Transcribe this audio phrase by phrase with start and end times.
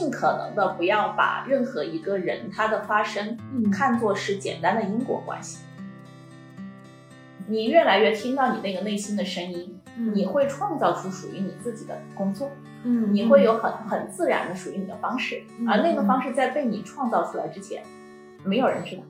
[0.00, 5.62] 尽可能的不要把任何一个人他的发生嗯看作是简单的因果关系。
[7.46, 12.50] 你越来越听到你那个内心的声音，嗯你会创造出属于你自己的工作，
[12.84, 17.82] 嗯你会有很很自然的属于你的方式，嗯而那个方式在被你创造出来之前，
[18.42, 19.02] 没有人知道。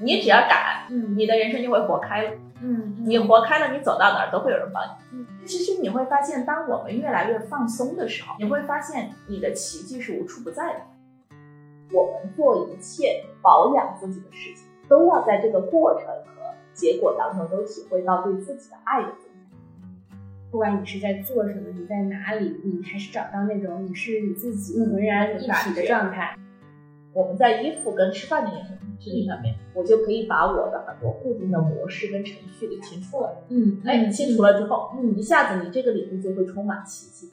[0.00, 2.30] 你只要敢，嗯你的人生就会活开了。
[2.62, 5.18] 嗯你活开了，你走到哪儿都会有人帮你。
[5.18, 10.80] 嗯其实你会发现，当我们越来越放松的时候，你会发现你的奇迹是无处不在的。
[11.92, 20.16] 我们做一切保养自己的事情，都要在这个过程和结果当中都体会到对自己的爱的增加。
[20.52, 26.36] 不管你是在做什么，你在哪里，你还是找到那种你是你自己浑然一体的状态。
[27.12, 33.42] 我们在衣服跟吃饭这件事情上面，我就可以把我的很多固定的模式跟程序给清除了。
[33.48, 37.32] 嗯哎，清除了之后，嗯一下子你这个领域就会充满奇迹。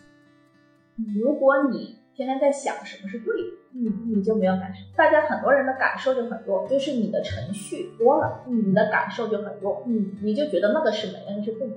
[1.16, 4.80] 如果你天天在想什么是对的，嗯你就没有感受。
[4.95, 11.73] 大家很多人的感受就很弱，就是你的程序多了，嗯你的感受就很弱，嗯你就觉得那个是美，那个是不美。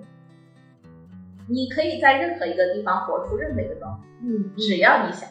[1.48, 5.28] 你可以在任何一个地方活出任何一个状态，嗯只要你想。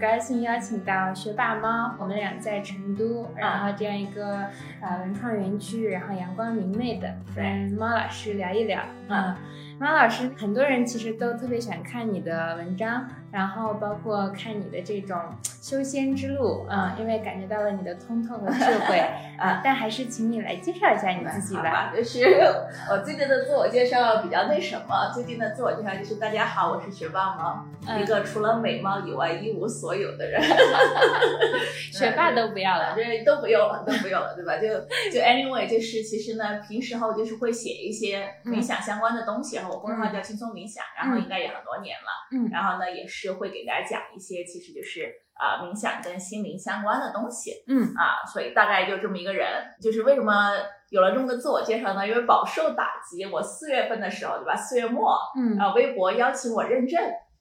[0.00, 4.46] 高兴邀请到学霸猫，我们俩在成都，然后这样一个
[4.80, 7.44] 呃文创园区，然后阳光明媚的，跟
[7.78, 8.80] 猫老师聊一聊。
[9.08, 9.38] 啊，
[9.78, 15.16] 猫老师，很多人其实都特别喜欢看你的文章，然后包括看你的这种
[15.62, 18.98] 修仙之路，啊、因为感觉到了你的通透和智慧
[19.38, 19.60] 啊。
[19.62, 21.62] 但还是请你来介绍一下你自己吧。
[21.62, 22.24] 吧，就是
[22.90, 30.40] 我最近的自我介绍比较那什么，最近的自我介绍就是大家好，我是学霸猫，嗯一个除了美貌以外一无所有的人。
[31.92, 32.94] 学霸都不要了。
[32.96, 34.56] 这都不用了，都不用了，对吧？
[34.58, 34.68] 就
[35.12, 49.46] 就 anyway，就是其实呢，平时候就是会写一些冥想相关的东西，然后我公众号叫轻松冥想，然后应该也很多年了，嗯然后呢也是会给大家讲一些其实就是啊、冥想跟心灵相关的东西，嗯啊，所以大概就这么一个人，
[49.80, 50.50] 就是为什么
[50.90, 52.06] 有了这么个自我介绍呢？
[52.06, 54.54] 因为饱受打击，我四月份的时候，对吧？
[54.54, 57.00] 四月末嗯啊，微博邀请我认证，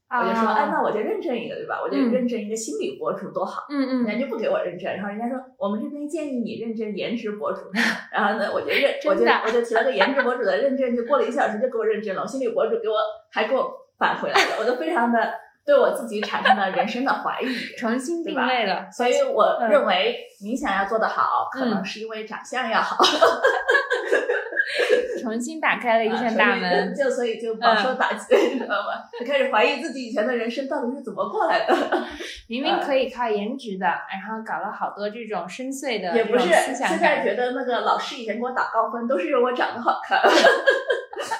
[0.09, 1.81] 我就说，啊哎，那我就认证一个，对吧？
[1.83, 3.65] 我就嗯认证一个心理博主多好。
[3.69, 7.69] 嗯嗯，人家就不给我认证，然后人家说我们这边建议你认证颜值博主，
[8.13, 12.95] 然后呢，我就认，我就我就提了个颜值博主的认证，就过了一小时就给我认证了，我心理博主给我
[13.29, 15.33] 还给我返回来了，我都非常的
[15.69, 18.87] 对我自己产生了人生的怀疑， 重新定位了。
[18.91, 22.97] 所以我嗯认为冥想要做得好，可能是因为长相要好，
[25.21, 26.95] 重新打开了一扇大门。
[26.95, 29.03] 就所以就饱受打击，你知道吗？
[29.19, 31.75] 就开始怀疑自己以前的人生到底是怎么过来的。
[32.49, 37.23] 明明可以靠颜值的，然后搞了好多这种深邃的也不是，现在。
[37.23, 40.17] 觉得那个老师以前给我打高分，都是因为我长得好看。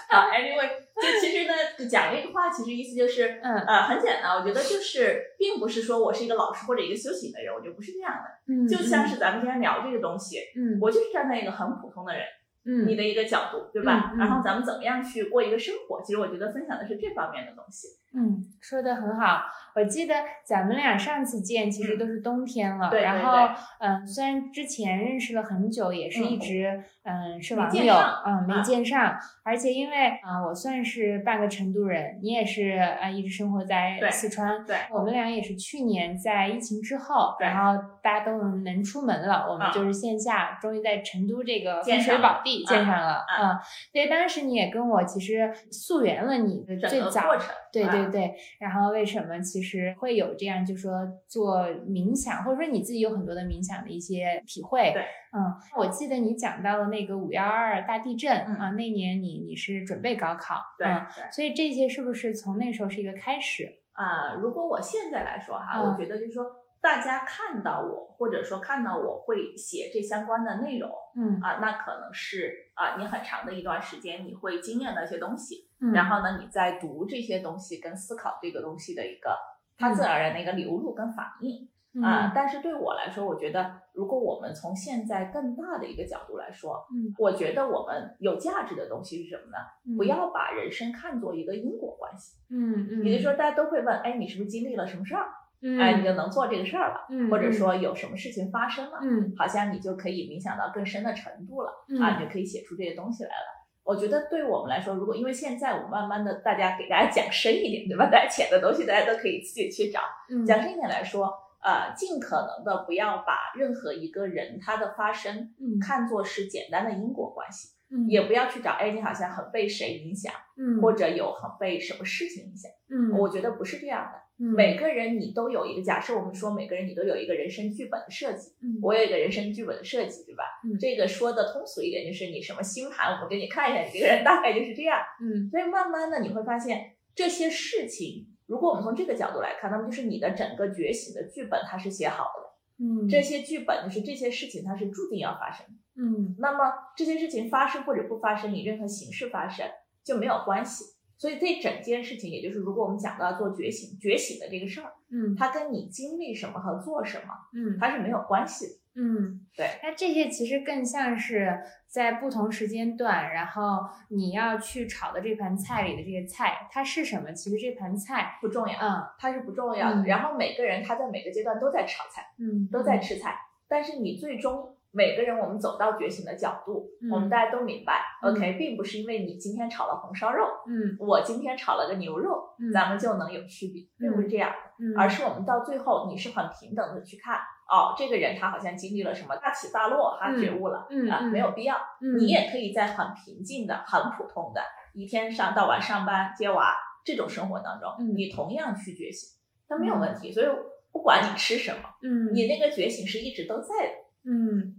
[0.09, 0.69] 啊，anyway，
[1.02, 12.24] 就其实呢，讲这个话，其实意思就是，嗯呃，很简单，我觉得就是，并不是说我是一个老师或者一个修行的人，我觉得不是这样的，嗯，就像是咱们今天聊这个东西，嗯我就是站在一个很普通的人，
[12.66, 14.12] 嗯你的一个角度，对吧？
[14.14, 17.88] 嗯嗯然后咱们怎么样去过一个生活，其实我觉得分享的是这方面的东西。
[18.14, 19.42] 嗯，说的很好。
[19.75, 23.47] 我记得咱们俩上次见其实都是冬天了，嗯对对然后
[23.80, 27.94] 嗯，虽然之前认识了很久，也是一直嗯是网友，
[28.25, 34.76] 嗯没啊见上，而且因为啊、我算是半个成都人，你也是啊、一直生活在四川，对。
[34.91, 43.52] 我们俩也是去年在疫情之后，对然后大家都能出门了，我们啊就是线下终于在成都这个见风水宝地见啊上了，啊。
[43.53, 43.59] 嗯，
[43.94, 47.38] 所以当时你也跟我其实溯源了你的最早
[47.72, 50.92] 对啊对对，然后为什么其实会有这样，就说
[51.28, 54.92] 做冥想，或者说你自己有很多的冥想的一些体会。
[54.94, 60.88] 对，嗯，我记得你讲到了那个五幺二大地震、嗯啊，那年你你是准备高考，对。
[61.32, 63.80] 所以这些是不是从那时候是一个开始？
[63.92, 66.46] 啊、如果我现在来说哈，嗯我觉得就是说，
[66.81, 79.37] 大家看到我，或者说看到我会写这相关的内容嗯啊、那可能是啊、你很长的一段时间你会经验的一些东西，嗯，然后呢，你在读这些东西跟思考这个东西的一个
[79.78, 81.67] 它自然而然的一个流露跟反应
[82.03, 89.58] 啊、嗯但是对我来说，我觉得如果我们从现在更大的一个角度来说，嗯我觉得我们有价值的东西是什么呢？
[89.87, 92.37] 嗯不要把人生看作一个因果关系。
[92.52, 95.25] 嗯嗯，也就是说，大家都会问，哎，你是不是经历了什么事儿？
[95.61, 103.59] 嗯，哎，你就能做这个事儿了，嗯，或者说有什么事情发生了，嗯好像你就可以冥想到更深的程度了，嗯啊，你就可以写出这些东西来了。
[103.84, 108.06] 我觉得对我们来说，如果因为现在我们慢慢的大家给大家讲深一点，对吧？
[108.11, 110.00] 大家浅的东西大家都可以自己去找。
[110.29, 111.26] 嗯讲深一点来说，
[111.64, 122.72] 呃，尽可能的不要把任何一个人他的发生嗯看作是简单的因果关系，嗯也不要去找，哎，你好像很被谁影响，嗯或者有很被什么事情影响。
[122.91, 130.44] 嗯我觉得不是这样的，嗯每个人你都有一个假设，我们说每个人你都有一个人生剧本的设计，嗯我有一个人生剧本的设计，对吧？
[130.64, 135.00] 嗯这个说的通俗一点，就是你什么星盘，我们给你看一下，你这个人大概就是这样。
[135.22, 145.74] 嗯所以慢慢的你会发现这些事情，如果我们从这个角度来看，那么就是你的整个觉醒的剧本它是写好的，嗯这些剧本就是这些事情它是注定要发生的。
[146.02, 149.68] 嗯那么这些事情发生或者不发生，以任何形式发生
[150.02, 150.85] 就没有关系。
[151.20, 158.74] 所以这整件事情，也就是如果我们讲到做觉醒、觉醒的这个事儿，嗯它跟你经历什么和做什么，嗯它是没有关系的。
[158.96, 159.66] 嗯，对。
[159.84, 161.58] 那这些其实更像是
[161.88, 167.32] 在不同时间段，然后你要去炒的这盘菜里的这些菜，它是什么？
[167.32, 170.02] 其实这盘菜，不重要，嗯它是不重要的。
[170.02, 173.38] 嗯然后每个人他在每个阶段都在炒菜，嗯，都在吃菜，
[173.68, 177.12] 但是你最终每个人我们走到觉醒的角度，嗯。
[177.12, 178.32] 我们大家都明白、嗯。
[178.34, 180.97] O k 并不是因为你今天炒了红烧肉，嗯。
[181.00, 182.72] 我今天炒了个牛肉，嗯。
[182.74, 184.52] 咱们就能有区别，并不是这样
[184.97, 187.38] 而是我们到最后你是很平等的去看，
[187.70, 191.76] 哦，这个人他好像经历了什么大起大落，他觉悟了，啊，没有必要。
[192.02, 192.18] 嗯。
[192.18, 194.62] 你也可以在很平静的、很普通的
[194.94, 196.74] 一天上到晚上班接娃
[197.06, 198.16] 这种生活当中，嗯。
[198.16, 199.30] 你同样去觉醒，
[199.70, 200.32] 那没有问题。
[200.32, 200.47] 所以
[200.92, 202.34] 不管你吃什么，嗯。
[202.34, 204.09] 你那个觉醒是一直都在的。
[204.26, 204.78] 嗯，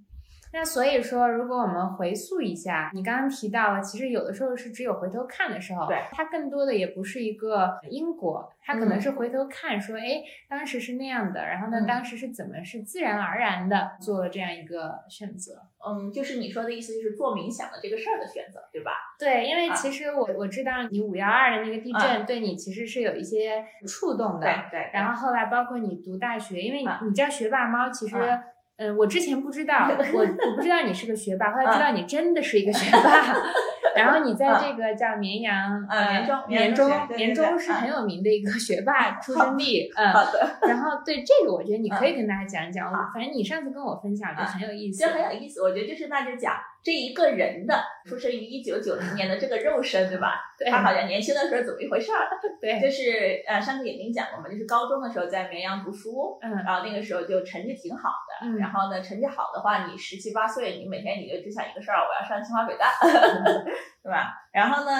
[0.53, 9.01] 那所以说，如果我们回溯一下，你刚刚提到了，其实有的时候是只有回头看的时候，对它更多的也不是一个因果，它可能嗯。
[9.01, 11.87] 是回头看说，哎，当时是那样的，然后呢，嗯。
[11.87, 15.63] 当时是怎么是自然而然的做了这样一个选择。
[15.87, 18.91] 嗯，就是你说的意思，就是做冥想的这个事儿的选择，对吧？
[19.19, 19.75] 对，因为啊。
[19.75, 24.91] 其实我我知道你五幺二的那个地震对你其实是有一些触动的，对对。
[24.93, 28.43] 然后后来包括你读大学，因为啊你知道学霸猫其实，啊
[28.81, 33.37] 嗯，我之前不知道， 我我不知道你是个学霸，后来知啊道你真的是一个学霸。
[33.93, 40.13] 然后你在这个叫绵阳绵中绵中绵中是很有名的一个学霸出生地，嗯。
[40.13, 45.11] 好的，然后对这个，我觉得你可以跟大家讲一讲，好反正你上次跟我分享就啊很有意思就。
[45.11, 45.61] 很有意思。
[45.61, 50.41] 我觉得就是那就讲这一个人的出生于一九九零年的这个肉身，对吧？
[50.59, 52.29] 对他好像年轻的时候怎么一回事儿？
[52.61, 62.91] 对，就是呃，上次也跟你讲过嘛，就是高中的时候在绵阳读书，嗯然后那个时候就成绩挺好的，嗯然后呢，成绩好的话，你十七八岁，你每天你就只想一个事儿，我要上清华北大，
[64.03, 64.33] 对吧？
[64.53, 64.91] 然后呢，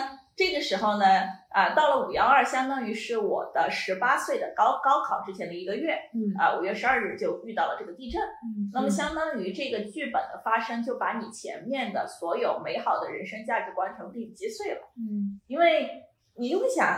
[0.41, 1.05] 这个时候呢，
[1.51, 6.33] 啊、到了五幺二，相当于是我的十八岁的高高考之前的一个月，嗯。
[6.39, 8.71] 啊、五月十二日就遇到了这个地震，嗯。
[8.73, 15.39] 那么相当于这个剧本的发生，就把你前面的所有美好的人生价值观全部给你击碎了，嗯。
[15.47, 15.91] 因为
[16.39, 16.89] 你就会想，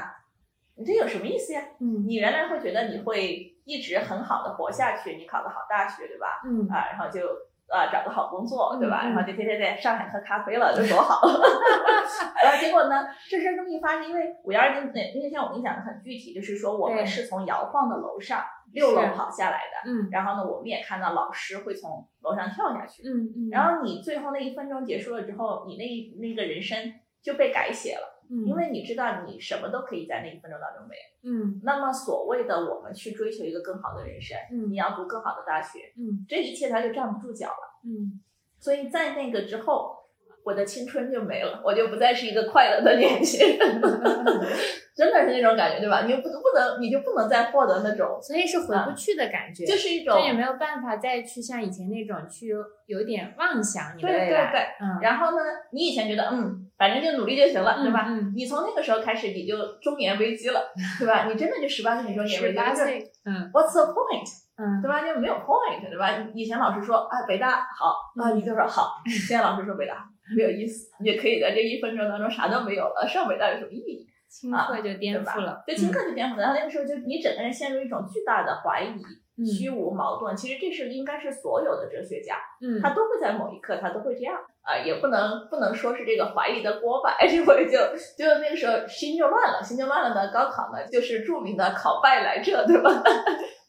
[0.77, 1.65] 你这有什么意思呀？
[1.81, 2.06] 嗯。
[2.06, 6.43] 你原来会觉得你会一直很好的活下去，你考个好大学，对吧？
[6.47, 6.69] 嗯。
[6.69, 7.27] 啊，然后就
[7.72, 9.02] 呃找个好工作，对吧？
[9.04, 11.26] 然后就天天在上海喝咖啡了，这多好！
[12.44, 26.92] 然后结果呢，这事儿这么一发生，因为五幺二那那那天我跟你讲的很具体，就是说我们是从摇晃的楼上六楼跑下来的，嗯然后呢，我们也看到老师会从楼上跳下去，嗯嗯，然后你最后那一分钟结束了之后，你那那个人生
[27.22, 31.02] 就被改写了，嗯因为你知道你什么都可以在那一分钟当中没有。
[31.30, 37.80] 嗯那么所谓的我们去追求一个更好的人生，嗯你要读更好的大学，嗯这一切它就站不住脚了。
[37.84, 38.20] 嗯
[38.58, 39.96] 所以在那个之后，
[40.44, 43.81] 我的青春就没了，我就不再是一个快乐的年轻人，
[44.94, 46.03] 真的是那种感觉，对吧？
[46.06, 54.61] 你不不能，你就不能再获得那种，所以是回不去的感觉，就是一种就也没有办法再去像以前那种去有有点妄想你的对对未来，对。
[54.87, 55.39] 嗯，然后呢，
[55.72, 58.06] 你以前觉得嗯，反正就努力就行了，对吧？
[58.08, 60.61] 嗯，你从那个时候开始，你就中年危机了，
[60.99, 61.25] 对吧？
[61.25, 64.29] 你真的就十八岁，你中年危十机，就是八岁，嗯 What's the point？
[64.58, 65.01] 嗯对吧？
[65.01, 66.11] 就没有 point，对吧？
[66.34, 67.87] 以前老师说啊北大好
[68.20, 68.96] 啊，嗯你就说好。
[69.27, 70.06] 现在老师说北大
[70.37, 74.06] 没有意思，你也可以在这一分钟当中啥都没有了，上北大有什么意义？
[74.32, 75.62] 顷刻就颠覆了，？
[75.67, 76.43] 对，顷刻就颠覆了。
[76.43, 78.89] 然后那个时候就你整个人陷入一种巨大的怀疑、
[79.36, 80.36] 嗯虚无、矛盾。
[80.36, 87.79] 其实这是应该是所有的哲学家，嗯他都会在某一刻他都会这样啊、也不能不能说是这个怀疑的锅巴， 这回就
[88.17, 90.31] 就那个时候心就乱了，心就乱了呢。
[90.32, 92.91] 高考呢就是著名的考败来着，对吧？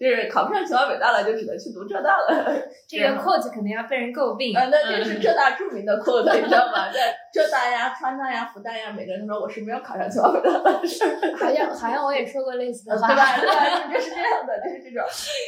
[0.04, 2.28] 就是考不上清华北大了，就只能去读浙大了。
[2.90, 6.92] 这个 quote 肯定要被人诟病，啊，那这是嗯浙大著名的 quote，你知道吗？
[6.92, 10.70] 在浙大呀、 川大呀、复旦呀，每个人都说我是没有考上清华北大的，
[11.40, 13.38] 好像好像我也说过类似的话，对吧？
[13.40, 13.88] 对吧？
[13.94, 15.02] 就是这样的，就是这种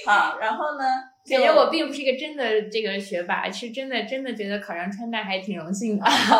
[0.08, 0.40] 好。
[0.40, 0.86] 然后呢，
[1.26, 6.06] 就感觉我并不是一个真的这个学霸，是真的真的觉得考上川大还挺荣幸的。
[6.06, 6.40] 好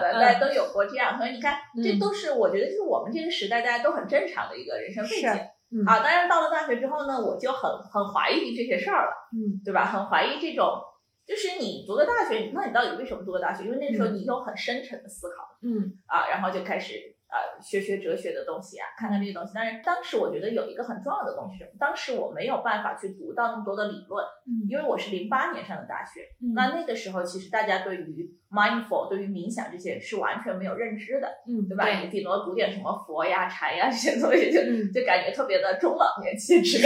[0.00, 5.40] 的，嗯大家都有过这样，所以你看，这嗯都是我觉得就是我们这个时代大家都很正常的一个人生背景是。
[5.70, 9.84] 嗯啊，当然到了大学之后呢，我就很很怀疑这些事儿了，嗯对吧？
[9.84, 10.80] 很怀疑这种，
[11.26, 13.64] 就是你读个大学，那你到底为什么读个大学？
[13.64, 19.52] 因为那时候嗯你有很深沉的思考嗯啊，然后就开始呃学学哲学的东西啊，看看这些东西。
[19.54, 21.64] 但是当时我觉得有一个很重要的东西？
[21.78, 31.86] 当时我没有办法去读到那么多的理论，嗯因为我是零八年上的大学，嗯那那个时候其实大家对于 mindful 对于冥想这些是完全没有认知的，嗯对吧？
[32.00, 36.78] 你顶多读点什么佛呀、禅呀这些东西，就嗯就感觉特别的中老年气质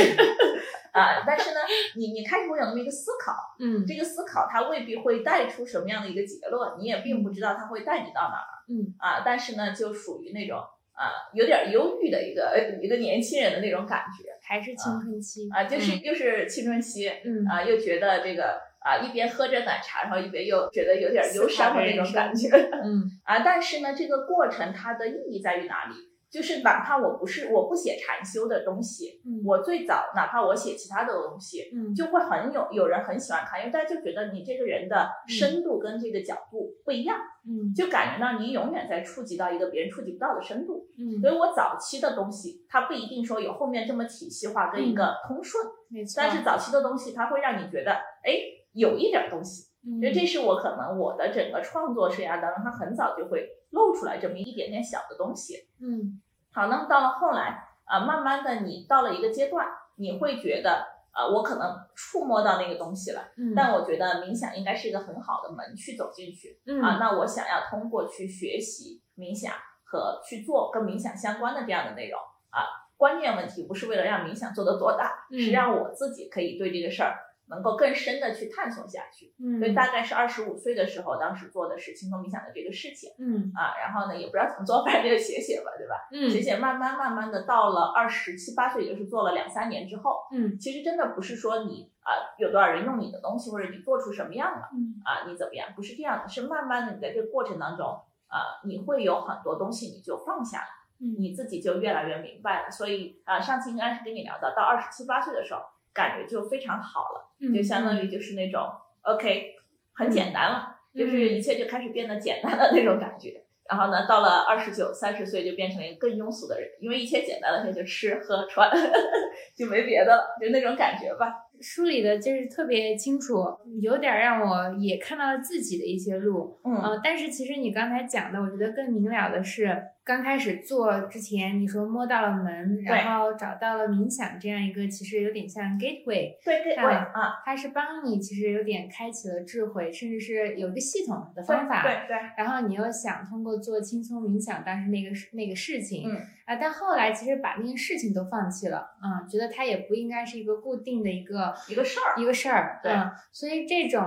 [0.92, 1.22] 啊。
[1.26, 1.60] 但是呢，
[1.96, 9.22] 你你开始会有那么一个思考，嗯这个思考它未必会带出什么样的一个结论，你也并不知道它会带你到哪儿嗯啊。
[9.24, 10.58] 但是呢，就属于那种
[10.92, 18.60] 啊有点忧郁的一个一个年轻人的那种感觉还是青春期啊，就是又是青春期嗯啊，又觉得这个。
[18.84, 22.48] 啊，一边喝着奶茶，然后一边又觉得有点忧伤的那种感觉。
[22.82, 25.94] 嗯啊，但是呢，这个过程它的意义在于哪里？
[26.32, 29.42] 就是哪怕我不是我不写禅修的东西，嗯。
[29.44, 31.94] 我最早哪怕我写其他的东西，嗯。
[31.94, 37.74] 就会很有有人很喜欢看，因为大家就觉得你这个人的深度跟这个角度不一样，嗯。
[37.74, 40.88] 就感觉到你永远在触及到一个别人触及不到的深度。
[40.96, 41.20] 嗯。
[41.20, 47.92] 所以我早期的东西，它不一定说有后面这么体系化跟一个通顺，没错，但是早期的东西它会让你觉得，
[48.24, 48.32] 哎，
[48.72, 49.71] 有一点东西。
[49.86, 50.00] 嗯。
[50.00, 55.68] 所以这是我可能我的整个创作生涯当中，它很早就会露出来这么一点点小的东西。
[55.80, 56.20] 嗯。
[56.52, 63.54] 好，那么到了后来啊、慢慢的你到了一个阶段，你会觉得啊，我可能触摸到那个东西了，嗯。
[63.54, 66.80] 但我觉得冥想应该是一个很好的门去走进去嗯。
[66.80, 66.98] 啊。
[66.98, 69.52] 那我想要通过去学习冥想
[69.84, 72.18] 和去做跟冥想相关的这样的内容。
[72.50, 72.64] 啊，
[72.96, 75.38] 关键问题不是为了让冥想做得多大，嗯。
[75.38, 77.18] 是让我自己可以对这个事儿
[77.48, 79.34] 能够更深的去探索下去。
[79.38, 86.08] 嗯所以大概是二十五岁的时候，当时做的是轻松冥想的这个事情嗯啊，然后呢也不知道怎么做， 反正就写写吧，对吧？
[86.12, 100.66] 嗯写写慢慢慢慢的到了二十七八岁，也就是做了两三年之后，嗯其实真的不是说你啊、有多少人用你的东西，或者你做出什么样了嗯啊、你怎么样，不是这样的，是慢慢的你在这个过程当中啊、你会有很多东西你就放下了，
[101.00, 102.70] 嗯你自己就越来越明白了。
[102.70, 105.60] 所以啊、上次应该是跟你聊到，到二十七八岁的时候，
[105.92, 107.30] 感觉就非常好了。
[107.40, 108.70] 嗯就相当于就是那种
[109.02, 109.56] OK，
[109.92, 113.42] 很简单了，嗯就是一切就开始变得简单的那种感觉。
[113.68, 118.70] 然后呢，到了二十九、三十岁就变成了一个更庸俗的人，因为一切简单了，那就吃喝穿，
[119.56, 121.32] 就没别的了，就那种感觉吧。
[121.62, 123.36] 梳理的就是特别清楚，
[123.80, 126.74] 有点让我也看到了自己的一些路，嗯。
[126.74, 154.02] 呃，但是其实你刚才讲的，我觉得更明了的是，刚开始做之前，你说摸到了门，然后找到了冥想这样一个，其实有点像 gateway，对对对啊啊，它是帮你其实有点开启了智慧，甚至是有一个系统的方法，对对，然后你又想通过做轻松冥想当时那个那个事情，嗯啊，但后来其实把那些事情都放弃了，啊、觉得它也不应该是一个固定的一个一个事儿一个事儿，对嗯，所以这种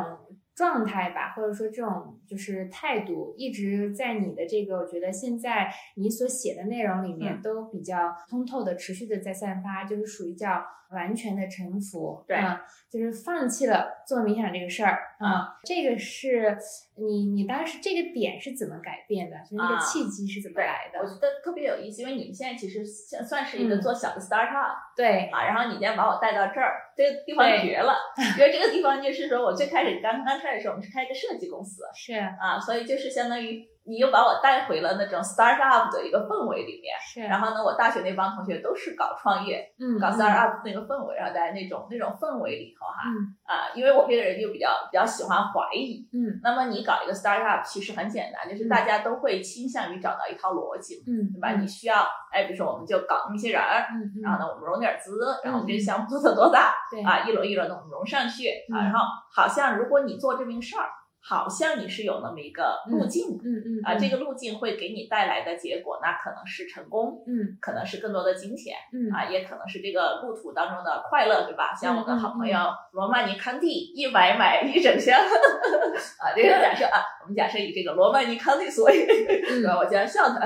[0.56, 7.42] 状态吧，或者说这种就是态度，一直在你的这个，我觉得现在你所写的内容里面嗯。
[7.42, 12.58] 都比较通透的、持续的在散发，就是属于叫完全的臣服，对嗯，
[12.90, 16.58] 就是放弃了做冥想这个事儿，嗯，这个是
[16.96, 19.38] 你你当时这个点是怎么改变的？
[19.44, 21.00] 就是那个啊契机是怎么来的？
[21.00, 23.82] 我觉得特别有意思，因为你们现在其实算算是一个嗯。
[23.82, 27.94] 做小的 startup，、对，啊，然后你今天把我带到这儿，这个地方绝了，
[28.38, 31.82] 因为这个地方就是说我最开始刚刚开始的时候，我们是开一个设计公司。
[31.96, 32.14] 是。
[32.14, 36.96] 啊，所以就是相当于你又把我带回了那种 startup 的一个氛围里面。
[37.00, 46.08] 是，然后呢，我大学那帮同学都是搞创业、搞嗯搞 startup 那个氛围，然后在那种那种氛围里头哈嗯啊，因为我这个人就比较比较喜欢怀疑。
[46.14, 51.52] 嗯那么你搞一个 startup 其实很简单，就是大家都会倾向于找到一套逻辑，嗯，对吧？
[51.60, 57.20] 你需要，哎，比如说我们就搞那么些人儿，嗯嗯，然后呢，我们融点资，然后我们这个嗯项目做得多大对啊？
[57.28, 59.00] 一轮一轮的我们融上去啊，嗯然后
[59.32, 60.90] 好像如果你做这么个事儿，
[61.28, 67.58] 好像你是有那么一个路径的嗯嗯啊，这个个路径会给你带来的结果，那可能是成功，嗯。
[67.60, 69.10] 可能是更多的金钱嗯。
[69.12, 71.74] 啊，也可能是这个路途当中的快乐，对吧？
[71.74, 72.60] 像我的好嗯朋友
[72.92, 75.20] 罗曼尼康帝，一买买一整箱。
[75.20, 79.78] 啊，这个假设啊，我们假设以这个罗曼尼康帝所以，对吧？
[79.80, 80.40] 我经常笑他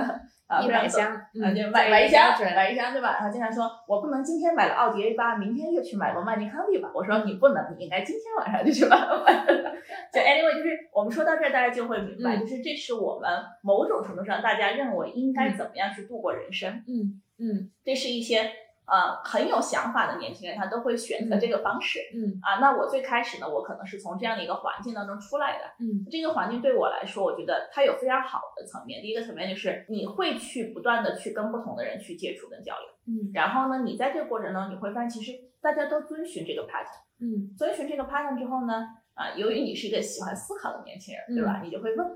[0.50, 3.18] 啊，嗯一非常逗百箱，啊，嗯，就买买一箱，买一箱，对吧？
[3.20, 6.90] 然后经常说，我不能今天买了奥迪 A 八，明天又去买罗曼尼康帝吧。
[6.94, 8.98] 我说你不能，你应该今天晚上就去买。
[10.12, 13.30] 就 anyway，就是我们说到这儿，大家就会明白，嗯就是这是我们
[13.62, 18.50] 某种程度上大家认为应该怎么样去度过人生，嗯嗯这是一些
[18.90, 22.00] 呃很有想法的年轻人，他都会选择这个方式。
[22.14, 25.66] 嗯啊，那我最开始呢，我可能是从这样的一个环境当中出来的。
[25.80, 29.02] 嗯这个环境对我来说，我觉得它有非常好的层面。
[29.02, 37.06] 第一个层面就是你会去不断的去跟不同的人去接触跟交流，嗯然后呢，你在这个过程中你会发现，其实大家都遵循这个 pattern。
[37.22, 41.62] 嗯遵循这个 pattern 之后呢，啊，由于你是一个喜欢思考的年轻人，对吧？
[41.64, 42.08] 你就会问，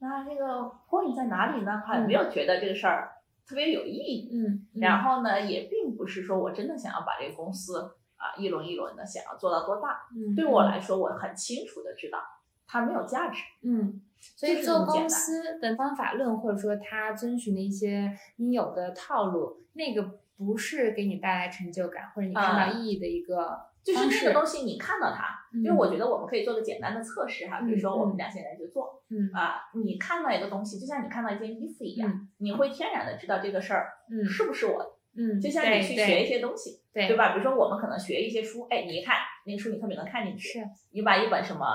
[0.00, 1.82] 那这个 point 在哪里呢？
[1.86, 3.12] 还有没有觉得这个事儿
[3.48, 4.30] 特别有意义？
[4.32, 7.80] 嗯，然后呢，也并不是说我真的想要把这个公司
[8.16, 10.06] 啊一轮一轮的想要做到多大。
[10.14, 12.18] 嗯对我来说，我很清楚的知道
[12.66, 13.42] 它没有价值。
[13.62, 14.02] 嗯，
[14.36, 23.58] 所以做公司的方法论，或者说他遵循的一些应有的套路，那个不是给你带来成就感或者你看到意义的一个
[23.94, 34.90] 就是那个东西，你看到它，嗯因为我觉得我们可以做个简单的测试哈，比如说嗯我们俩现在就做嗯啊，你看到一个东西，就像你看到一件衣服一样，嗯你会天然的知道这个事儿嗯是不是我的。
[35.16, 37.32] 嗯，就像你去学一些东西，对对吧？
[37.32, 39.16] 比如说我们可能学一些书，哎，你一看
[39.46, 40.60] 那个书，你特别能看进去。
[40.60, 41.66] 是你把一本什么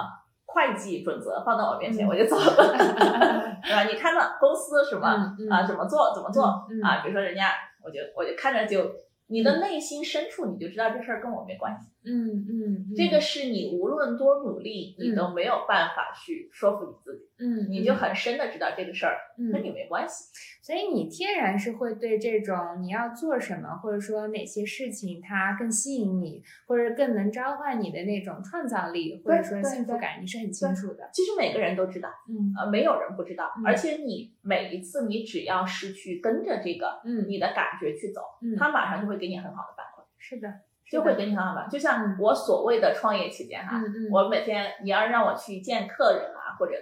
[0.46, 3.84] 会计准则放到我面前，嗯我就走了， 对吧？
[3.92, 5.06] 你看到公司什么
[5.50, 6.46] 啊，怎么做怎么做
[6.84, 7.02] 啊？
[7.04, 7.52] 比如说人家，
[7.84, 8.90] 我就我就看着就，
[9.28, 11.90] 你的内心深处你就知道这事儿跟我没关系。
[12.06, 20.26] 嗯嗯，这个是你无论多努力，你都没有办法去说服你自己，嗯，你就很深的知道这个事儿嗯跟你没关系。
[20.62, 31.10] 所以你天然是会对这种你要做什么，或者说哪些事情它更吸引你，或者更能召唤你的那种创造力，或者说幸福感，你是很清楚的。
[31.14, 33.52] 其实每个人都知道，嗯呃，没有人不知道。
[33.58, 40.48] 嗯而且你每一次，你只要是去跟着这个嗯你的感觉去走，嗯，它马上就会给你很好的反馈，是的，
[40.90, 41.72] 就会给你很好的反馈。
[41.72, 46.74] 就像我所谓的创业期间哈，嗯嗯，我每天你要让我去见客人啊，或者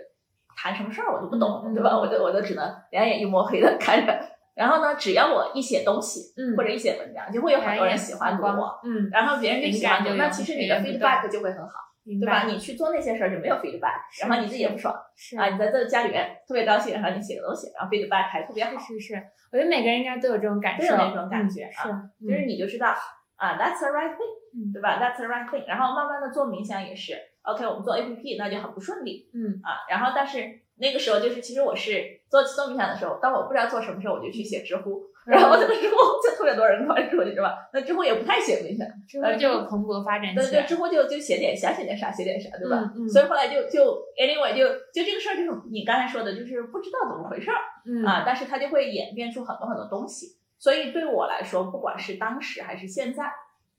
[0.55, 1.97] 谈什么事儿，我都不懂，对吧？
[1.97, 4.19] 我就我就只能两眼一抹黑的看着。
[4.53, 12.43] 然后呢，只要我一写东西嗯或者一写文章，就会有很多人喜欢读我，嗯，然后别人就喜欢读，那其实你的 feedback 就会很好，对吧？
[12.43, 22.93] 你去做那些事儿就没有 feedback，然后你自己也不爽是啊，你在这家里面特别高兴，然后你写个东西，然后 feedback 还特别好，是是是，我觉得每个人应该都有这种感受，都有那种感觉嗯啊，是，就是你就知道
[23.41, 25.65] 啊，that's the right thing，嗯对吧？that's the right thing。
[25.67, 29.81] 然后慢慢的做冥想也是，OK，我们做 APP 那就很不顺利嗯啊。
[29.89, 37.69] 然后但是那个时候就是，其实我是做做冥想的时候，当我不知道做什么时候，我就去写知乎，然后那个知乎就特别多人关注，你知道吧？
[37.73, 42.93] 那知乎也不太写冥想，之后就蓬勃发展对对，起来，知乎就就写点想写点啥写点啥，对吧？
[42.95, 47.57] 嗯嗯所以后来就就 anyway 就就这个事儿就是你刚才说的，就是不知道怎么回事儿。
[47.85, 50.37] 嗯啊，但是它就会演变出很多很多东西。
[50.61, 53.33] 所以对我来说，不管是当时还是现在，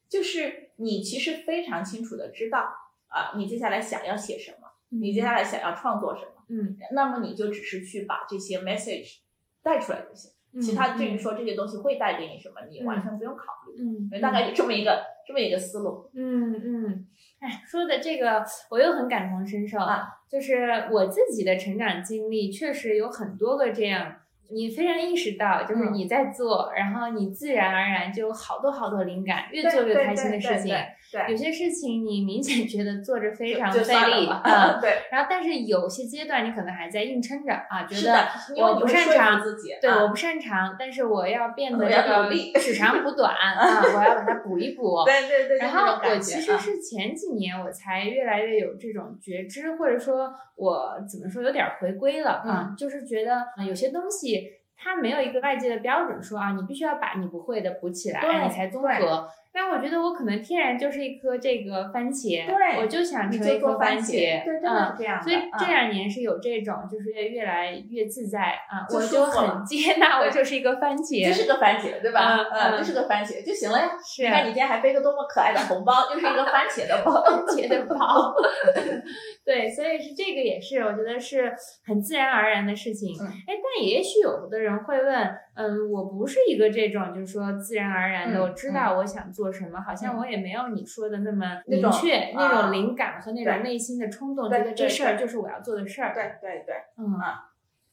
[0.08, 2.74] 就是你其实非常清楚的知道
[3.06, 6.76] 啊，你接下来想要写什么，你接下来想要创作什么，嗯。
[6.90, 9.18] 那么你就只是去把这些 message
[9.62, 10.32] 带出来就行。
[10.54, 10.60] 嗯。
[10.60, 13.80] 其他至于说这些东西会带给你什么，你完全不用考虑。
[13.80, 16.10] 嗯，大概就这么一个这么一个思路。
[16.14, 17.06] 嗯嗯，
[17.38, 24.16] 哎，说的这个我又很感同身受啊，就是我自己的成长经历确实有很多个这样，
[24.50, 30.74] 你非常意识到，就是嗯你在做，然后你自然而然就有好多好多灵感，越做越开心的事情。
[31.12, 45.04] 对有些事情你明显觉得做着非常费力吧啊，对，然后但是有些阶段你可能还在硬撑着啊，觉得我不擅长自己，对，啊我不擅长，但是我要变得我这个取长补短 啊，我要把它补一补。
[45.04, 59.28] 对对对，然后我其实是前几年我才越来越有这种觉知，或者说我怎么说有点回归了啊，嗯就是觉得啊有些东西它没有一个外界的标准说啊，你必须要把你不会的补起来，你才综合。
[59.54, 65.22] 那我觉得我可能天然就是一颗这个番茄，对我就想成为一颗做番茄，对，真的嗯是这样。
[65.22, 72.38] 所以啊这两年是有这种，就是越越来越自在啊，就很接纳，我就是一个番茄，就是个番茄，对吧？
[72.50, 73.90] 嗯嗯就是个番茄就行了呀。
[74.02, 77.12] 是你看你今天还背个多么可爱的红包，就是一个番茄的包。
[77.22, 78.34] 番茄的包。
[79.44, 81.52] 对，所以是这个也是，我觉得是
[81.84, 83.14] 很自然而然的事情。
[83.20, 96.14] 嗯哎，但也许有的人会问，嗯，我不是一个这种，就是说自然而然的，嗯我知道我想做什么，好像嗯我也没有你说的那么明确，啊那种灵感和那种对内心的冲动，对觉得这事儿就是我要做的事儿。
[96.14, 97.48] 对对对，嗯啊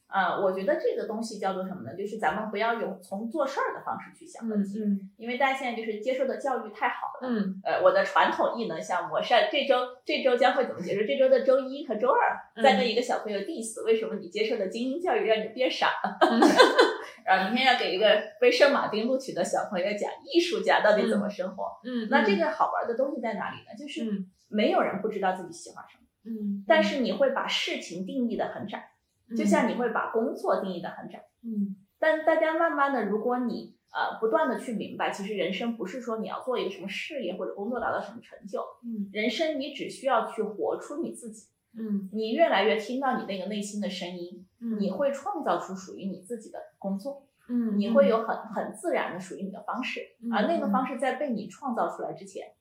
[0.06, 1.94] 啊，我觉得这个东西叫做什么呢？
[1.96, 7.28] 就是咱们不要用从做事儿的方式去想问题，嗯因为大家现在就是接受的教育太好了。
[7.28, 11.06] 嗯呃，我的传统异能项目，我上这周这周将会怎么结束？
[11.06, 15.88] 这周的周一和周二嗯再跟一个小朋友 diss，为什么你接受的精英教育让你变傻
[17.30, 17.36] 了？
[17.36, 18.06] 嗯然后明天要给一个
[18.40, 21.64] 被圣马丁录取的小朋友讲艺术家到底怎么生活。
[21.84, 23.74] 嗯，那这个好玩的东西在哪里呢？
[23.78, 28.90] 就是嗯没有人不知道自己喜欢什么，嗯，但是你会把事情定义的很窄，
[29.36, 31.24] 就像你会把工作定义的很窄。
[31.44, 41.46] 嗯但大家慢慢的，如果你呃不断的去明白，其实人生不是说你要做一个什么事业或者工作达到什么成就，嗯人生你只需要去活出你自己。
[41.76, 42.08] 嗯。
[42.12, 52.52] 你越来越听到你那个内心的声音，嗯，你会创造出属于你自己的工作，嗯，你会有很很自然的属于你的方式，嗯而那个方式在被你创造出来之前，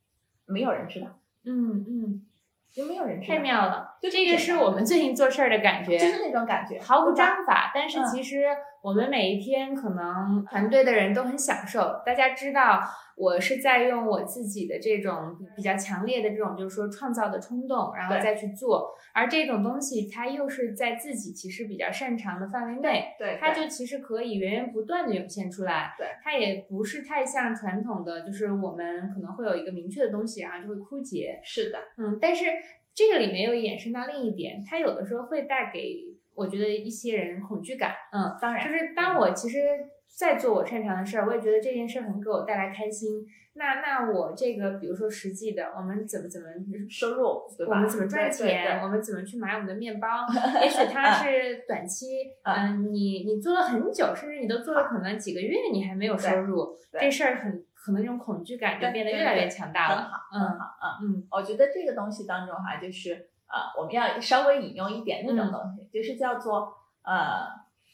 [0.45, 2.25] 没有人知道，嗯嗯，
[2.71, 8.45] 就没有人知道，太妙了，就这个是我们最近做事儿的感觉，就是那种感觉，毫无章法，但是嗯其实
[8.81, 12.01] 我们每一天可能团队的人都很享受。
[12.05, 12.81] 大家知道，
[13.17, 18.95] 我是在用我自己的这种比较强烈的这种，就是说创造的冲动，然后再去做。
[19.13, 25.93] 而这种东西，它又是在自己其实比较擅长的范围内，对，它就其实可以源源不断的涌现出来。
[25.97, 31.41] 对，它也不是太像传统的，就是我们可能会有一个明确的东西，然后就会枯竭。
[31.43, 32.45] 是的，嗯，但是
[32.93, 37.93] 这个里面又衍生到另一点，它有的时候会带给我觉得一些人恐惧感。
[38.11, 39.59] 嗯，当然就是当我其实
[40.07, 43.25] 在做我擅长的事儿，我也觉得这件事儿很给我带来开心。
[43.55, 46.47] 那那我这个，比如说实际的，我们怎么怎么
[46.89, 47.75] 收入对吧？
[47.75, 48.79] 我们怎么赚钱？
[48.81, 50.07] 我们怎么去买我们的面包？
[50.63, 52.05] 也许它是短期，
[52.43, 59.95] 嗯嗯，你你做了很久，甚至你都做了可能几个月，你还没有收入，这事儿很可能这种恐惧感就变得越来越强大了。
[59.95, 60.65] 很好，嗯很好，
[61.01, 61.11] 嗯。
[61.13, 67.47] 嗯我觉得这个东西当中哈，就是呃，我们要稍微引用一点那种东西，就是叫做呃，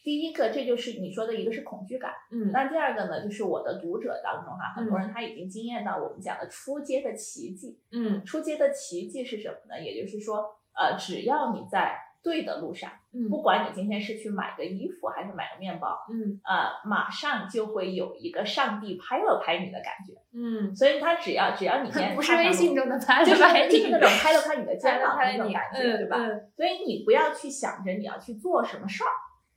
[0.03, 7.79] 第一个，这就是你说的一个是恐惧感，嗯那第二个呢，就是我的读者当中哈，很多人他已经经验到我们讲的出街的奇迹。
[7.91, 9.81] 嗯出街的奇迹是什么呢？
[9.81, 20.13] 也就是说，呃，只要你在对的路上，嗯不管你今天是去买个衣服还是买个面包，嗯呃，马上就会有一个上帝拍了拍你的感觉。
[20.33, 26.17] 嗯，所以他只要只要你 今天不是微信中的拍了就是拍你，就是那种拍了拍你的肩膀那种感觉，嗯对吧？
[26.19, 29.13] 嗯所以你不要去想着你要去做什么事儿，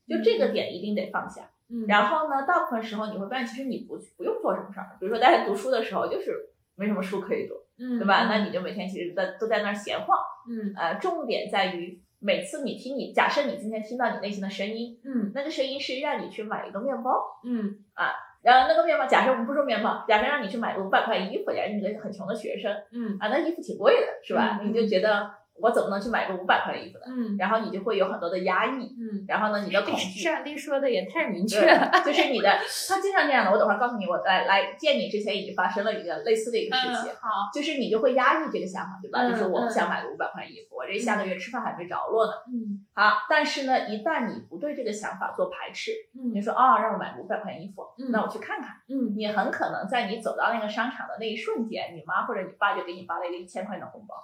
[0.07, 1.51] 就这个点一定得放下。
[1.71, 4.97] 嗯，然后呢，大部分时候你会发现，其实你不不用做什么事儿。
[5.01, 6.33] 比如说大家读书的时候，就是
[6.77, 8.25] 没什么书可以读，嗯，对吧？
[8.27, 10.17] 嗯那你就每天其实在都在那儿闲晃。
[10.51, 15.33] 嗯呃，重点在于每次你听你，假设你今天听到你内心的声音，嗯。
[15.35, 17.13] 那个声音是让你去买一个面包，
[17.45, 17.79] 嗯。
[17.95, 22.73] 啊然后那个面包，假设我们不说面包，假设让你去买个五百块衣服，假如你是个很穷的学生。
[22.93, 23.17] 嗯。
[23.19, 24.61] 啊，那衣服挺贵的，是吧？
[24.63, 24.69] 嗯。
[24.69, 27.05] 你就觉得我怎么能去买个五百块的衣服呢？
[27.09, 33.51] 嗯然后你就会有很多的压抑，嗯，然后呢，你的恐惧，上帝说的也太明确了，就是你的，他经常这样的。
[33.53, 39.21] 我等会儿告诉你，我来来见你之前已经发生了一个类似的一个事情，嗯好，就是你就会压抑这个想法，对吧？
[39.23, 42.33] 嗯就是我不嗯想买个五百块衣服，我这下个月吃饭还没着落呢。
[42.53, 45.93] 嗯好，但是呢，一旦你不对这个想法做排斥，
[46.33, 48.77] 你嗯说哦、让我买个五百块衣服，嗯那我去看看。
[48.89, 54.15] 嗯你很可能在你走到那个商场的那一瞬间，你妈或者你爸就给你发了一个一千块钱的红包。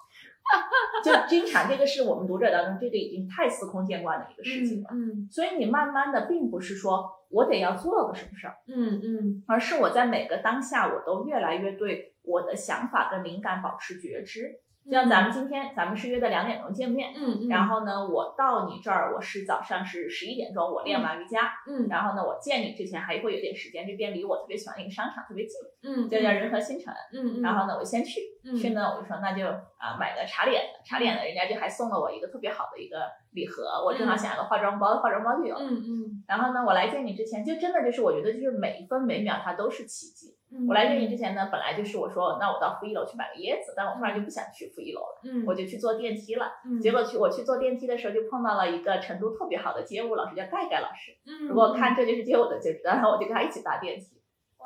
[1.04, 4.88] 就经常这个是我们读者当中这个已经太司空见惯的一个事情了。
[4.92, 14.60] 嗯所以你慢慢的并不是说我得要做个什么事儿，嗯嗯而是我在每个当下我都越来越对我的想法跟灵感保持觉知。
[14.84, 21.88] 就像咱们今天，咱们是约的两点钟见面，嗯嗯，然后呢，我到你这儿，我是早上是十一点钟，我练完瑜伽，嗯。
[21.88, 26.92] 然后呢，我见你之前还会有点时间，这边离我特别喜欢的一个商场特别近，嗯就叫仁和新城。
[27.14, 28.54] 嗯嗯，然后呢，我先去，嗯。
[28.54, 32.98] 去呢，我就说那就啊买个茶脸的，茶脸的人家就还送了我一个特别好的一个
[33.32, 35.56] 礼盒，我正好想要个化妆包，化妆包就有。
[35.56, 36.24] 嗯嗯。
[36.28, 40.36] 然后呢，我来见你之前，就真的就是我觉得就是每一分每秒它都是奇迹。
[40.54, 46.52] 嗯，我来这里之前呢，本来就是我说那我到负一楼去买个椰子，但我突然就不想去负一楼了，嗯，我就去坐电梯了。
[46.64, 51.12] 嗯结果去我去坐电梯的时候，就碰到了一个成都特别好的街舞老师，叫盖盖老师。
[51.26, 54.06] 嗯，如果看这就是街舞的就知道，然后我就跟他一起搭电梯，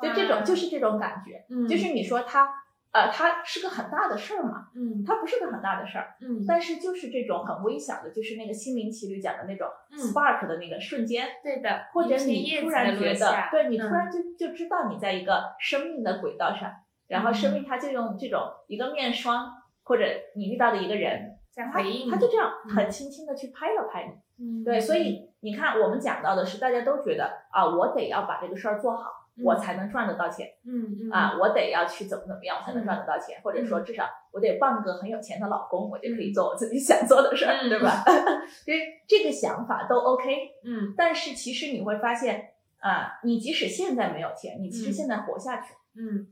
[0.01, 2.47] 就这种就是这种感觉，嗯就是你说他
[2.91, 5.03] 呃它是个很大的事儿嘛，嗯。
[5.05, 9.97] 它不是个很大的事儿，嗯，但是就是这种很微小的，就是那个心灵奇旅讲的那种嗯。
[9.97, 16.71] spark 的那个瞬间，对的，或者你突然觉得对你突嗯然就就知道你在一个生命的轨道上，
[17.07, 19.51] 然后生命它就用这种一个面霜，
[19.83, 22.75] 或者你遇到的一个人，他在回应他就这样嗯。
[22.75, 24.43] 很轻轻的去拍了拍你。
[24.43, 24.63] 嗯。
[24.63, 38.03] 对，所以你看，我们讲到的是，大家都觉得啊，我得要把这个事儿做好，我才能赚得到钱嗯嗯啊，我得要去怎么怎么样，我才能赚得到钱，或者说至少我得傍个很有钱的老公，我就可以做我自己想做的事儿，嗯对吧？
[38.65, 40.93] 所以这个想法都 OK，嗯。
[40.97, 42.49] 但是其实你会发现
[42.79, 44.93] 啊，你即使现在没有钱，你其实嗯。
[44.93, 46.27] 现在活下去，嗯。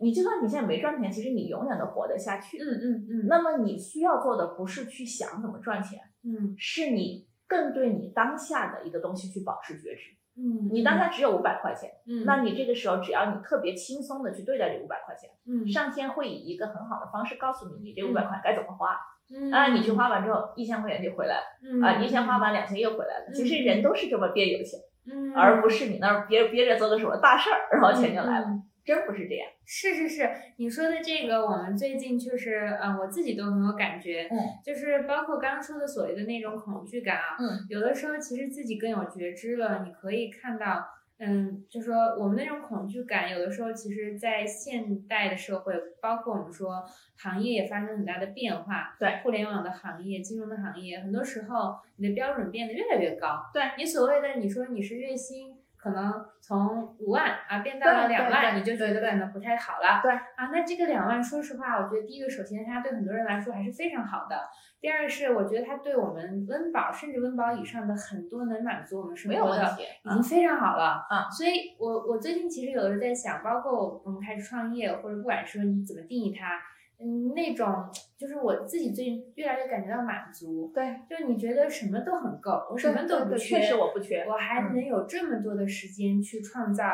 [0.00, 2.56] 你就算你现在没赚钱，其实你永远都活得下去。
[2.58, 3.26] 嗯嗯嗯。
[3.28, 6.54] 那么你需要做的不是去想怎么赚钱，嗯。
[6.58, 10.17] 是你更对你当下的一个东西去保持觉知。
[10.38, 15.66] 嗯，你当下只有五百块钱，嗯，那你这个时候只要你特别轻松的去对待这五百块钱，嗯。
[15.68, 18.96] 上天会以一个很好的方式告诉你，你这五百块该怎么花。
[19.34, 19.50] 嗯。
[19.50, 21.82] 啊，你去花完之后，一千块钱就回来了，嗯。
[21.82, 23.32] 啊，一千花完两千又回来了。
[23.34, 24.78] 其实人都是这么变有钱，
[25.10, 29.46] 嗯，而不是你那儿憋憋着做个什么大事儿，然后钱就来了，嗯真不是这样。
[29.66, 40.86] 是是是，你说的这个，我们最近确实，嗯、我自己都很有感觉，嗯，就是包括刚刚说的所谓的那种恐惧感啊，嗯，有的时候其实自己更有觉知了，你可以看到，
[41.18, 46.82] 嗯，就说我们那种恐惧感，有的时候其实，在现代的社会，包括我们说
[47.18, 55.57] 行业也发生很大的变化，对，互联网的行业、金融的行业，很多时候你的标准变得越来越高，对你所谓的你说你是月薪。
[55.78, 60.00] 可能从五万啊变到了两万，你就觉得对可能不太好了。
[60.02, 64.40] 对啊，那这个两万，说实话，我觉得第一个，首先它对很多人来说还是非常好的。
[64.80, 69.76] 第二个是，我觉得它对我们温饱甚至温饱以上的很多能满足我们生活的。
[70.04, 71.06] 已经非常好了。
[71.08, 76.60] 啊所以我我最近其实有的时候在想，包括我们开始创业，或者不管说你怎么定义它，
[77.00, 84.24] 嗯，那种就是我自己最近越来越感觉到满足，对，就是你觉得什么都很够，我什么都不缺，确实我不缺。
[84.28, 86.84] 我还嗯能有这么多的时间去创造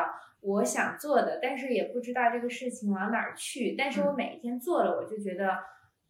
[0.41, 3.75] 我想做的，但是也不知道这个事情往哪儿去。
[3.77, 5.57] 但是我每一天做了，我就觉得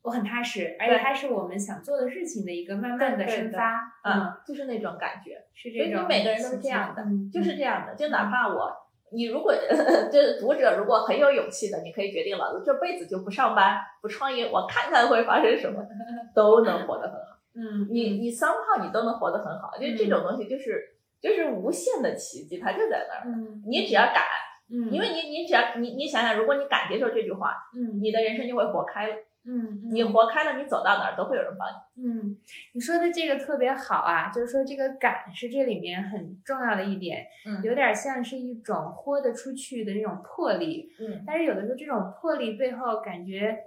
[0.02, 3.94] 我很踏实，而且它是我们想做的事情的一个慢慢的生发。
[4.04, 6.06] 嗯，嗯，就是那种感觉，是所以你这种。
[6.08, 7.96] 每个人都是这样的，嗯，就是这样的。
[7.96, 8.72] 就哪怕我，
[9.16, 9.54] 你如果
[10.12, 15.82] 就是读者如果很有勇气的，你可以决定了，这辈子就不上班不创业，我看看会发生什么，
[16.36, 17.38] 都能活得很好。
[17.56, 23.24] 嗯，你你三号你都能活得很好，就这种东西就是就是无限的奇迹，它就在那儿。
[23.26, 24.24] 嗯，你只要敢，
[24.70, 29.16] 嗯，因为你你只要你你想想，如果你敢接受这句话，嗯你的人生就会活开了。
[29.48, 32.04] 嗯，你活开了，你走到哪儿都会有人帮你。
[32.04, 32.36] 嗯，
[32.74, 40.92] 你说的这个特别好啊，就是说这个敢是这里面很重要的一点，嗯有点像是一种豁得出去的这种魄力。
[41.00, 43.58] 嗯但是有的时候这种魄力背后感觉，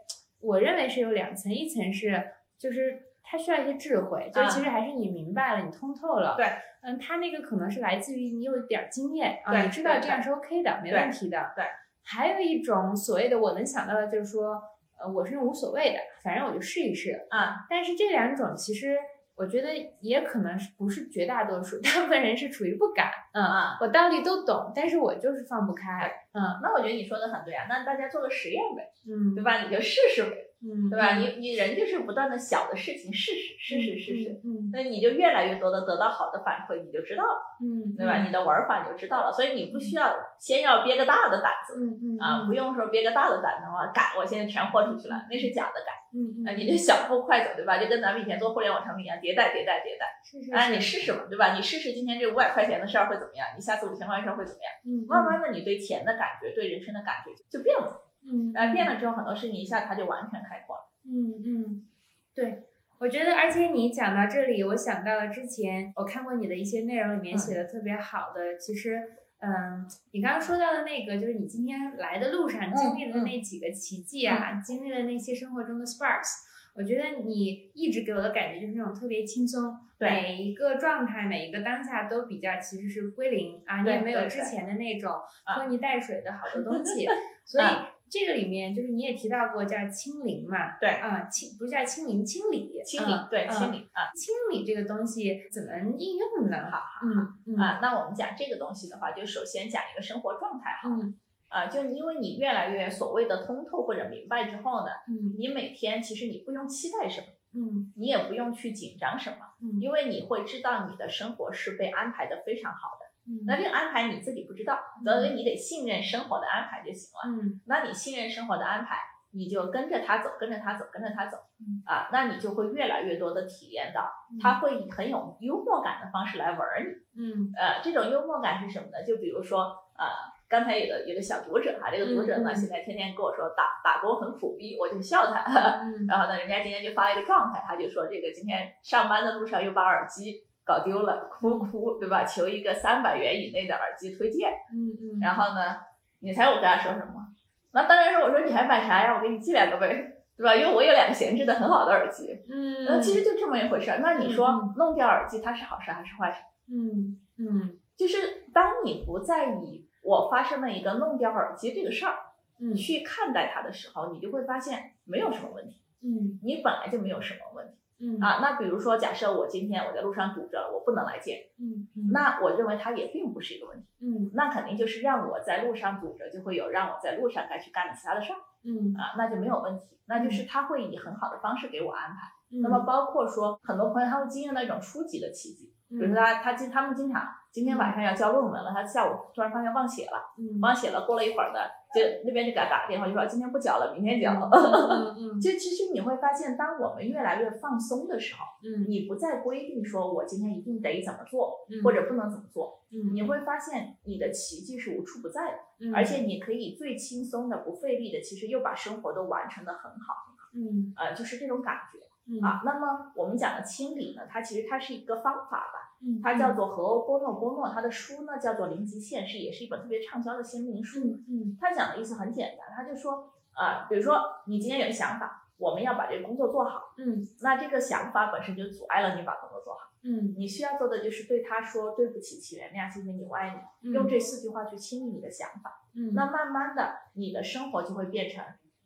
[0.41, 2.23] 我认为是有两层，一层是
[2.59, 6.31] 就是它需要一些智慧，就是其实还是你明白了，你通透了。
[6.31, 6.47] 啊对，
[6.83, 11.53] 嗯，它那个可能是来自于你有一点儿经验啊，对你知道这样是 OK 的，没问题的。
[11.55, 11.64] 对。
[12.11, 14.62] 还有一种所谓的我能想到的就是说，
[15.01, 17.27] 呃，我是无所谓的，反正我就试一试。
[17.31, 18.97] 啊，但是这两种其实
[19.37, 19.69] 我觉得
[20.01, 23.11] 也可能是不是绝大多数， 大部分人是处于不敢。
[23.33, 26.11] 嗯，啊，我道理都懂，但是我就是放不开。
[26.33, 29.63] 嗯那我觉得你说的很对啊，那大家做个实验呗，嗯，对吧？
[29.63, 31.14] 你就试试呗，嗯，对吧？
[31.16, 38.25] 嗯你你人就是不断的小的事情试试试试试试，，嗯那你就越来越多的得到好的反馈，你就知道了，嗯，对吧？
[38.27, 41.79] 你的玩法你就知道了，所以你不需要先要憋个大的胆子。
[41.79, 47.79] 嗯嗯啊，不用说憋个大的胆子话，敢，我现在全豁出去了，那是假的敢，嗯嗯，啊，你就小步快走，对吧？
[47.79, 51.55] 就跟咱们以前做互联网产品一样，迭代迭代迭代，是是啊，你试试嘛，对吧？
[51.55, 54.73] 你试试今天这五百块钱的事儿会怎么样，你下次五千块钱事儿会怎么样？
[54.87, 60.83] 嗯慢慢的，你对钱的感觉，对人生的感觉就变了，嗯呃，变了之后，很多事情一下它就完全开阔了。
[61.05, 61.87] 嗯嗯，
[62.35, 62.64] 对。
[63.01, 69.01] 我觉得，而且你讲到这里，我想到了之前我看过你的一些内容里面嗯写的特别好的，其实，
[69.38, 76.38] 嗯，你刚刚说到的那个，就是你今天来的路上经历的嗯那几个奇迹啊，经历了那些生活中的 sparks，
[76.75, 85.12] 我觉得你一直给我的感觉就是那种特别轻松，对每一个状态、每一个当下都比较其实是归零啊，你也没有之前的那种
[85.45, 85.55] 啊。
[85.55, 87.07] 拖泥带水的好多东西，
[87.47, 95.68] 所以啊这个里面就是你也提到过叫清零嘛，对啊，清不是叫清零，清理，嗯清理，对，嗯清理啊清理这个东西怎么
[95.99, 96.71] 应用呢？
[96.71, 97.79] 好好嗯嗯啊。
[97.83, 101.14] 那我们讲这个东西的话，就首先讲一个生活状态哈，嗯
[101.49, 113.08] 啊，就因为你越来越所谓的通透或者明白之后呢，嗯你每天其实你不用期待什么，嗯你也不用去紧张什么，嗯因为你会知道你的生活是被安排的非常好的。
[113.29, 117.29] 嗯，那这个安排你自己不知道，所以你得信任生活的安排就行了。
[117.29, 118.97] 嗯那你信任生活的安排，
[119.33, 124.11] 你就跟着他走，跟着他走，跟着他走嗯，啊，那你就会越来越多的体验到，
[124.41, 127.23] 他会以很有幽默感的方式来玩儿你。
[127.23, 129.05] 嗯呃，这种幽默感是什么呢？
[129.07, 130.07] 就比如说，呃，
[130.49, 135.43] 刚才有个有个小读者哈，这个读者呢，现在天天跟我说打打工很苦逼，我就笑他。
[135.83, 142.25] 嗯 然后呢，人家今天就发了一个状态，他就说这个今天上班的路上又把耳机搞丢了，哭哭，对吧？
[142.27, 144.51] 求一个三百元以内的耳机推荐。
[144.71, 145.79] 嗯嗯，然后呢，
[146.21, 147.27] 你猜我跟他说什么？
[147.73, 149.15] 那当然是我说你还买啥呀？
[149.17, 149.89] 我给你寄两个呗，
[150.37, 150.55] 对吧？
[150.55, 152.39] 因为我有两个闲置的很好的耳机。
[152.51, 154.01] 嗯，那其实就这么一回事儿。
[154.03, 156.39] 那你说嗯弄掉耳机，它是好事还是坏事？
[156.71, 162.15] 嗯嗯就是当你不再以我发生了一个弄掉耳机这个事儿
[162.61, 168.39] 嗯去看待它的时候，你就会发现没有什么问题，嗯你本来就没有什么问题嗯啊。
[168.41, 173.87] 那比如说，假设我今天我在路上堵着了，我不能来见，嗯嗯那我认为它也并不是一个问题。
[174.01, 179.99] 嗯那肯定就是让我在路上堵着，就会有让我在路上该去干的其他的事儿嗯啊，那就没有问题。
[180.07, 182.33] 那就是他会以很好的方式给我安排。
[182.63, 190.33] 那么包括说很多朋友他会经历到一种初级的奇迹，比如说他他经他们经常今天晚上要交论文了，他下午突然发现忘写了，
[190.63, 191.61] 忘写了，过了一会儿呢，
[191.94, 194.29] 就那边就给他打个电话，就说今天不缴了，明天交。
[195.40, 211.98] 就其实你会发现，当我们越来越放松的时候，嗯，你不再规定说我今天一定得怎么做，或者不能怎么做，嗯，你会发现你的奇迹是无处不在的，嗯，而且你可以最轻松的、不费力的，其实又把生活都完成的很好很好，嗯，呃，就是这种感觉。
[212.31, 212.44] 嗯。
[212.44, 221.01] 啊，那么我们讲的清理呢，它其实它是一个方法吧，嗯，它叫做和欧波诺波诺，他的书呢叫做《零极限》，是也是一本特别畅销的心灵书。
[221.29, 238.45] 嗯，他讲的意思很简单，他就说，啊，比如说你今天有个想法，我们要把这个工作做好，嗯，那这个想法本身就阻碍了你把工作做好，嗯，你需要做的就是对他说对不起，请原谅，谢谢你，我爱你，用这四句话去清理你的想法，嗯，那慢慢的你的生活就会变成，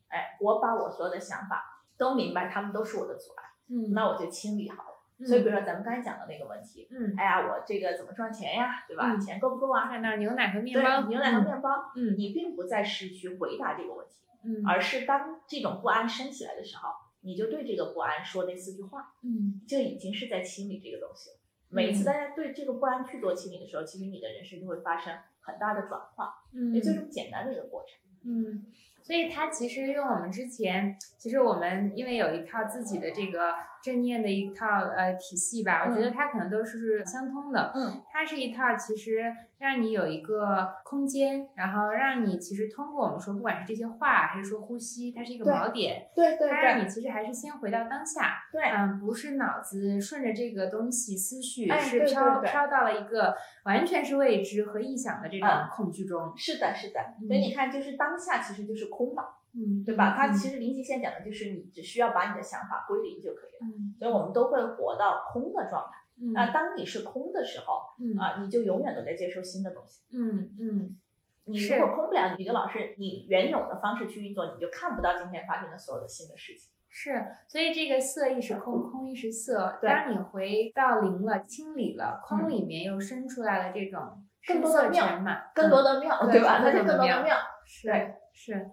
[0.09, 3.42] 哎，我把我所有的想法都明白，他们都是我的阻碍。
[3.68, 4.91] 嗯，那我就清理好了。
[5.24, 9.16] 所以，比如说咱们刚才讲的那个问题，嗯，哎呀，我这个怎么赚钱呀，对吧？
[9.16, 9.96] 钱够不够啊？
[10.16, 21.37] 牛奶和面包，牛奶和面包，嗯，你并不再是去回答这个问题，嗯，而是当这种不安升起来的时候，你就对这个不安说那四句话，嗯，这已经是在清理这个东西了。
[21.70, 28.66] 每一次大家对这个不安去做清理的时候，其实你的人生就会发生很大的转化，嗯，也就这么简单的一个过程，嗯。
[29.04, 33.52] 所以它其实用我们之前，其实我们因为有一套自己的这个
[33.83, 37.73] 正念的一套呃体系吧，我觉得它可能都是相通的。
[37.75, 39.25] 嗯，它是一套其实
[39.59, 46.09] 让你有一个空间，然后让你其实通过我们说，不管是这些话还是说呼吸，它是一个锚点。
[46.14, 46.51] 对对对。
[46.51, 48.45] 它让你其实还是先回到当下。
[48.53, 48.62] 对。
[48.62, 56.33] 嗯，不是脑子顺着这个东西思绪，是飘飘到了一个完全是未知和臆想的这种恐惧中。
[56.37, 57.01] 是的，是的。
[57.27, 59.23] 所以你看，就是当下其实就是空的。
[59.54, 60.14] 嗯，对吧？
[60.16, 63.72] 它其实零极限讲的就是你只需要把你的想法归零就可以了。
[63.72, 65.98] 嗯，所以我们都会活到空的状态。
[66.20, 70.02] 嗯，那当你是空的时候，嗯啊，你就永远都在接受新的东西。
[70.12, 70.96] 嗯嗯，
[71.44, 76.70] 你如果空不了，你就老是以原有的方式去运作，你就看不到今天发生的所有的新的事情。
[76.88, 79.78] 是，所以这个色亦是空，空亦是色。
[79.80, 86.58] 对，当你回到零了，清理了，空里面又生出来了这种更多的妙嘛，更多的妙，对吧？
[86.58, 87.36] 它就更多的妙。
[87.82, 88.70] 对，是。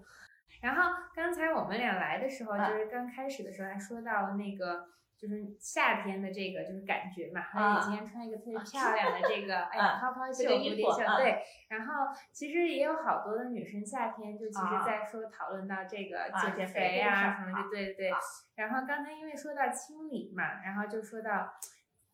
[0.62, 4.86] 然后刚才我们俩来的时候，就是刚开始的时候还说到了那个，
[5.18, 7.42] 就是夏天的这个就是感觉嘛。
[7.42, 11.42] 还有你今天穿一个特别漂亮的这个，哎，泡泡袖、蝴蝶袖，对。
[11.70, 18.12] 然后其实也有好多的女生夏天就其实在说讨论到这个减肥啊什么的，对对对。
[18.56, 21.54] 然后刚才因为说到清理嘛，然后就说到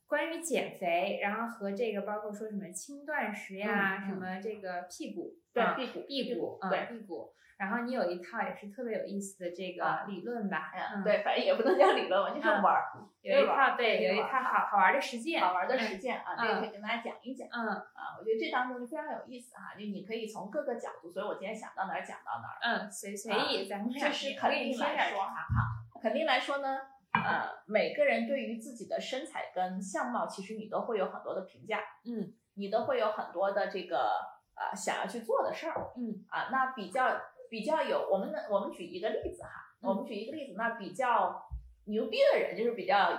[0.08, 7.32] 关于减肥，然后和这个包括说什么轻断食呀，什么这个屁股，对屁股屁股，对屁股。
[7.58, 10.74] 然后你有一套也是特别有意思的这个理论吧？
[10.76, 12.84] 嗯，对，反正也不能叫理论吧，就是玩儿。
[13.22, 17.48] 有一套对，有一套好好玩的实践，好玩的实践啊，这个可以跟大家讲一讲。
[17.48, 22.60] 嗯啊，我觉得这当中就非常有意思哈，就你可以从各个角度，所以我今天想到哪儿讲到哪儿。
[22.60, 26.78] 嗯，随随意，咱们就是肯定来说哈，好，肯定来说呢，
[27.24, 34.10] 呃，每个人对于自己的身材跟相貌，其实你都会有很多的评价，嗯，你都会有很多的这个
[34.56, 36.26] 呃想要去做的事儿，嗯。
[36.30, 37.22] 啊，那比较。
[37.48, 39.50] 比较有我们呢，我们举一个例子哈，
[39.80, 41.48] 我们举一个例子，那比较
[41.86, 43.12] 牛逼的人就是比较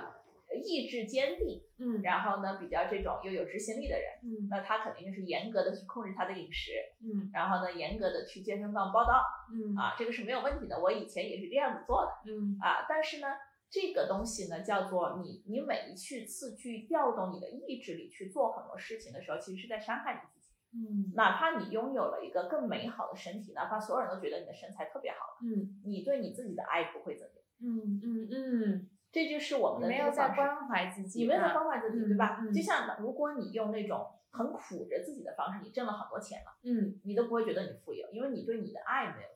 [0.64, 9.22] 意志坚定，嗯，然后呢比较这种又有执行力的人，嗯，那他肯定就是严格的去控制他的饮食，嗯，然后呢严格的去健身房报道，
[9.54, 13.28] 嗯，啊，这个是没有问题的，我以前也是这样子做的，嗯，啊，但是呢
[13.68, 20.55] 这个东西呢叫做你你每一去次去调动你的意志力去做很多事情的时候，其实是在伤害你自己。
[20.72, 32.38] 嗯，哪怕你拥有了一个更美好的身体，哪怕所有人都觉得你的身材特别好，嗯，你对你自己的爱不会增加，嗯嗯嗯，这就是我们的没有在关怀自己，你没有在关怀自己，对吧？
[32.42, 39.29] 嗯就像如果你用那种很苦着自己的方式，你挣了很多钱了，嗯，你都不会觉得你富有，因为你对你的爱没有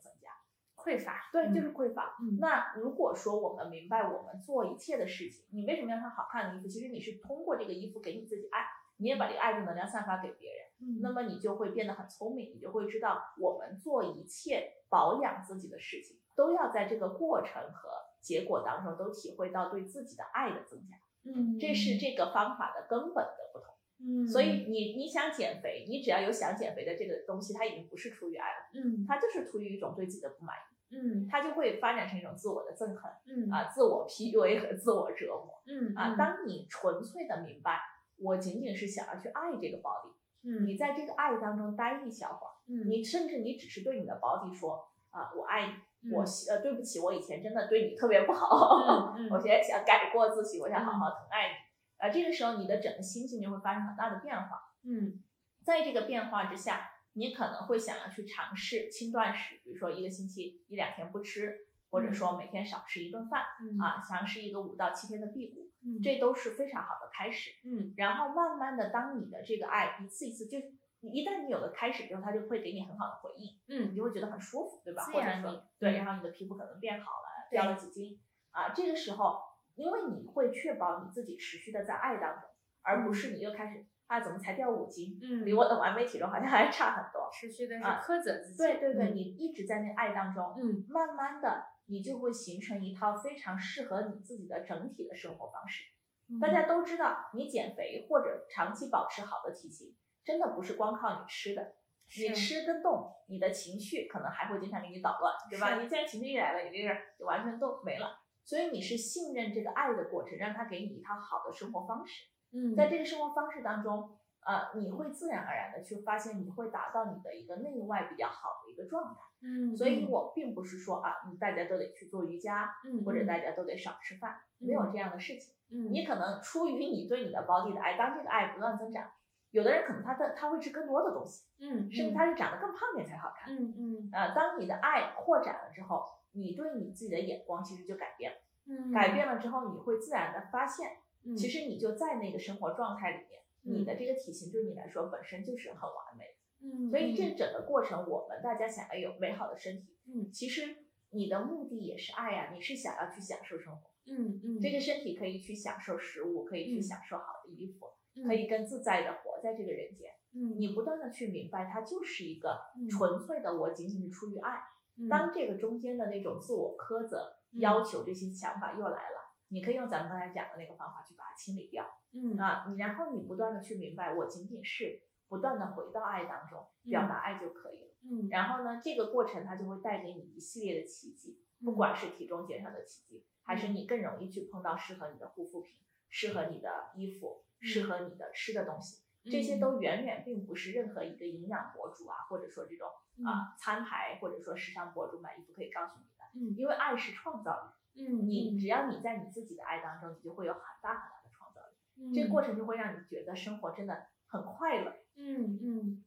[0.85, 2.17] 匮乏，对，就是匮乏。
[2.21, 6.69] 嗯，那如果说我们明白我们做一切的事情，你为什么要穿好看的衣服？
[6.69, 8.67] 其实你是通过这个衣服给你自己爱，
[8.99, 11.01] 你也把这个爱的能量散发给别人。
[11.03, 17.91] 那么你就会变得很聪明，你就会知道，我们做一切保养自己的事情，都要在这个过程和
[18.23, 20.97] 结果当中都体会到对自己的爱的增加。
[21.25, 23.75] 嗯，这是这个方法的根本的不同。
[24.03, 33.51] 嗯，所以你你想减肥，你只要有想减肥的这个东西，它已经不是出于爱了，嗯，它就是出于一种对自己的不满意，嗯，它就会发展成一种自我的憎恨，嗯。
[33.51, 37.81] 啊，自我 PUA 和自我折磨，嗯啊，当你纯粹的明白，
[38.19, 40.13] 我仅仅是想要去爱这个 body。
[40.43, 45.67] 嗯，你在这个爱当中待一小会儿，嗯，你甚至你只是对你的 body 说啊，我爱
[46.01, 51.55] 你，我呃对不起，我以前真的对你特别不好， 嗯我现在想改过自新，我想好好疼爱你。
[51.99, 54.61] 啊，这个时候你的整个心情就会发生很大的变化。
[54.85, 55.23] 嗯。
[55.63, 63.79] 在这个变化之下，你可能会想要去尝试轻断食，比如说一个星期一两天不吃，或者说每天少吃一顿饭嗯。
[63.79, 66.01] 啊，尝试一个五到七天的辟谷，嗯。
[66.03, 67.51] 这都是非常好的开始。
[67.65, 67.93] 嗯。
[67.99, 70.59] 然后慢慢的，当你的这个爱一次一次，就
[71.03, 73.93] 一旦你有了开始之后，它就会给你很好的回应，嗯。
[73.93, 75.05] 你就会觉得很舒服，对吧？
[75.05, 75.95] 或者说对，嗯。
[75.97, 78.19] 然后你的皮肤可能变好了，掉了几斤。
[78.53, 79.39] 啊，这个时候，
[79.75, 82.49] 因为你会确保你自己持续的在爱当中，
[82.81, 87.31] 而不是你又开始啊怎么才掉五斤，嗯，离我的完美体重好像还差很多。
[87.33, 88.57] 持续的是啊苛责自己。
[88.59, 95.85] 对对对，嗯你一直在那爱当中，嗯慢慢的你就会形成一套非常适合你自己的整体的生活方式。
[96.29, 99.95] 嗯大家都知道，你减肥或者长期保持好的体型，
[100.25, 101.75] 真的不是光靠你吃的，
[102.19, 105.81] 你吃跟动，你的情绪可能还会经常给你捣乱，对吧？
[105.81, 108.19] 你既然情绪一来了，你这个就完全都没了。
[108.43, 112.30] 所以你是信任这个爱的过程，让他给你一套好的生活方式。
[112.53, 114.11] 嗯在这个生活方式当中，
[114.45, 119.21] 呃，你会自然而然的去发现，你会达到你的一个内外比较好的一个状态。
[119.43, 125.55] 嗯，所以我并不是说啊，你大家都得去做瑜伽，嗯或者大家都得少吃饭，没有这样的事情。
[125.73, 129.09] 嗯你可能出于你对你的 body 的爱，当这个爱不断增长，
[129.53, 133.55] 有的人可能他的他会吃更多的东西，嗯甚至他是长得更胖点才好看。
[133.55, 138.39] 嗯嗯呃，当你的爱扩展了之后，你对你自己的眼光其实就改变了。
[138.67, 146.35] 嗯改变了之后，你会自然的发现，嗯其实你就在那个生活状态里面，嗯你的这个体型对你来说本身就是很完美的。
[146.63, 150.77] 嗯所以这整个过程，我们大家想要有美好的身体，嗯其实
[151.11, 153.91] 你的目的也是爱呀、你是想要去享受生活。
[154.07, 160.11] 嗯嗯这个身体可以去享受食物，可以去嗯享受好的衣服，嗯可以更自在的活在这个人间。
[160.33, 164.61] 嗯你不断的去明白，它就是一个嗯纯粹的，我仅仅是出于爱。
[164.97, 169.20] 嗯当这个中间的那种自我苛责、嗯要求这些想法又来了，
[169.51, 172.37] 你可以用咱们刚才讲的那个方法去把它清理掉嗯。
[172.39, 172.67] 啊。
[172.69, 177.95] 你然后你不断的去明白，我仅仅是不断的回到爱当中，表达爱就可以了。
[178.03, 178.29] 嗯。
[178.31, 185.77] 然后呢，这个过程它就会带给你一系列的奇迹，不管是体重减少的奇迹，还是你更容易去碰到适合你的护肤品、
[186.09, 192.89] 适合你的衣服、适合你的吃的东西，这些都远远并不是任何一个营养博主啊，或者说这种
[193.27, 196.57] 啊餐牌或者说时尚博主买衣服可以告诉你的，嗯。
[196.57, 204.97] 因为爱是创造力，嗯你只要你在你自己的爱当中，你就会有很大很大的创造力，嗯这个过程就会让你觉得生活真的很快乐。
[205.17, 206.05] 嗯嗯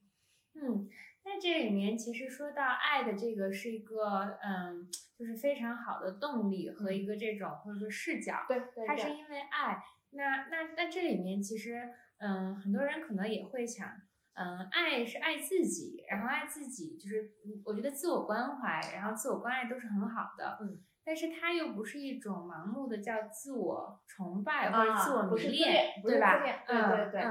[0.56, 0.90] 嗯，
[1.24, 9.84] 那这里面其实说到爱的这个是一个嗯，就是非常好的动力和一个这种或者说视角，对对它是因为爱。
[10.12, 13.90] 那那那这里面其实嗯，很多人可能也会想。
[14.36, 20.58] 嗯，爱是爱自己，然后爱自己就是，嗯我觉得自我关怀，然后自我关爱都是很好的。
[20.60, 26.40] 嗯，但是它又不是一种盲目的叫自我崇拜或者自我迷恋，对吧？
[26.66, 27.22] 对嗯对对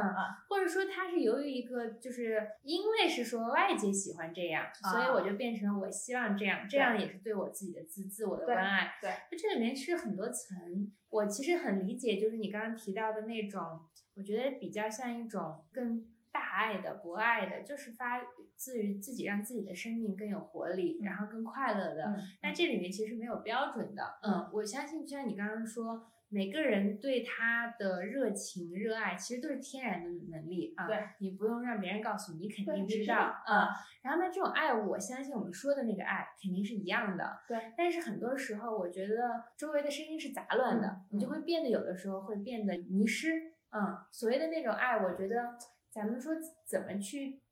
[0.48, 8.94] 或者说它是由于一个，就是因为是说外界喜欢这样，所以我就变成了我希望这样，这样也是对我自己的自自我的关爱。
[9.00, 13.80] 对，就这里面是很多层，我其实很理解，就是你刚刚提到的那种，
[14.14, 18.20] 我觉得比较像一种更大爱的、博爱的，就是发
[18.56, 22.04] 自于自己让自己的生命更有活力，然后更快乐的。
[22.04, 30.86] 嗯那这里面其实没有标准的，嗯，我相信就像你刚刚说，每个人对他的热情、热爱，其实都是天然的能力啊。
[30.86, 33.68] 对，你不用让别人告诉你，你肯定知道你知道啊。
[34.02, 37.40] 然后呢，这种爱，我相信我们说的那个爱肯定是一样的。
[37.46, 37.72] 对。
[37.76, 43.52] 但是很多时候，我觉得周围的声音是杂乱的，嗯你就会变得有的时候会变得迷失。
[43.74, 45.56] 嗯，所谓的那种爱，我觉得
[45.92, 46.32] 咱们说
[46.64, 47.42] 怎么去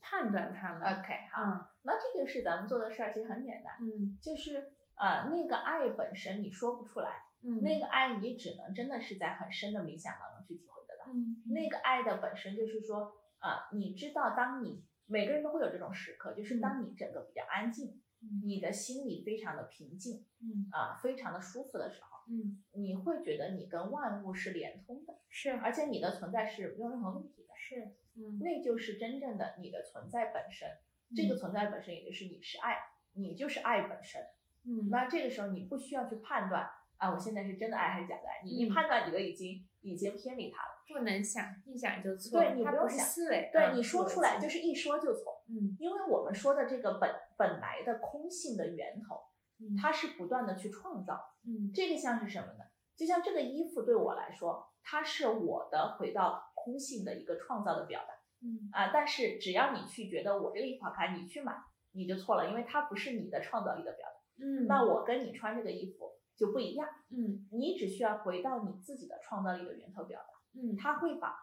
[0.00, 1.66] 判断它们？OK 好，嗯。
[1.82, 4.16] 那这个是咱们做的事儿，其实很简单，嗯。
[4.22, 11.12] 就是呃那个爱本身你说不出来，嗯，那个爱你只能真的是在很深的冥想当中去体会得到。
[11.12, 11.42] 嗯。
[11.52, 18.40] 那个爱的本身就是说，啊，你知道，当你每个人都会有这种时刻，就是当你整个比较安静，嗯。
[18.44, 20.68] 你的心里非常的平静嗯。
[20.70, 22.62] 啊，非常的舒服的时候，嗯。
[22.74, 25.50] 你会觉得你跟万物是连通的，是。
[25.50, 27.37] 而且你的存在是没有任何问题的，
[27.68, 30.68] 是嗯那就是真正的你的存在本身。
[31.14, 32.76] 这个存在本身也就是你是爱，
[33.14, 34.22] 你就是爱本身。
[34.64, 40.78] 嗯那这个时候你不需要去判断啊，我现在是真的爱还是假的爱，你一嗯判断你的已经已经偏离它了。
[40.88, 49.20] 不能想，一想就错，对你它不用想思维，对嗯你说出来就是是一说就错，嗯因为我们说的这个本本来的空性的源头，
[49.60, 51.36] 嗯它是不断的去创造。
[51.46, 52.64] 嗯这个像是什么呢？
[52.96, 58.90] 就像这个衣服对我来说，它是我的回到空性的一个创造的表达嗯啊。
[58.92, 61.54] 但是只要你去觉得我这个衣服好看，你去买，
[61.92, 66.88] 你就错了，因为它不是你的创造力的表达，嗯，那我跟你穿这个衣服就不一样。
[67.10, 71.34] 嗯你只需要回到你自己的创造力的源头表达，嗯他会把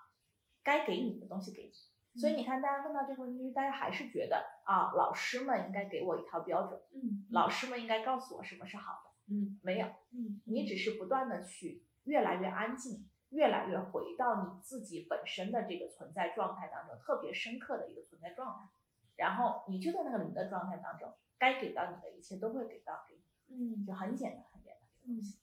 [0.64, 1.72] 该给你的东西给你。
[2.20, 9.36] 所以你看，大家问到这个问题，大家还是觉得啊，老师们应该给我一套标准，嗯老师们应该告诉我什么是好的。
[9.36, 18.70] 嗯没有，嗯你只是不断的去越来越安静，越来越回到你自己本身的这个存在状态当中，特别深刻的一个存在状态。
[19.18, 23.16] 然后你就在那个零的状态当中，该给到你的一切都会给到给
[23.48, 25.40] 你，嗯就很简单，很简单这个东西。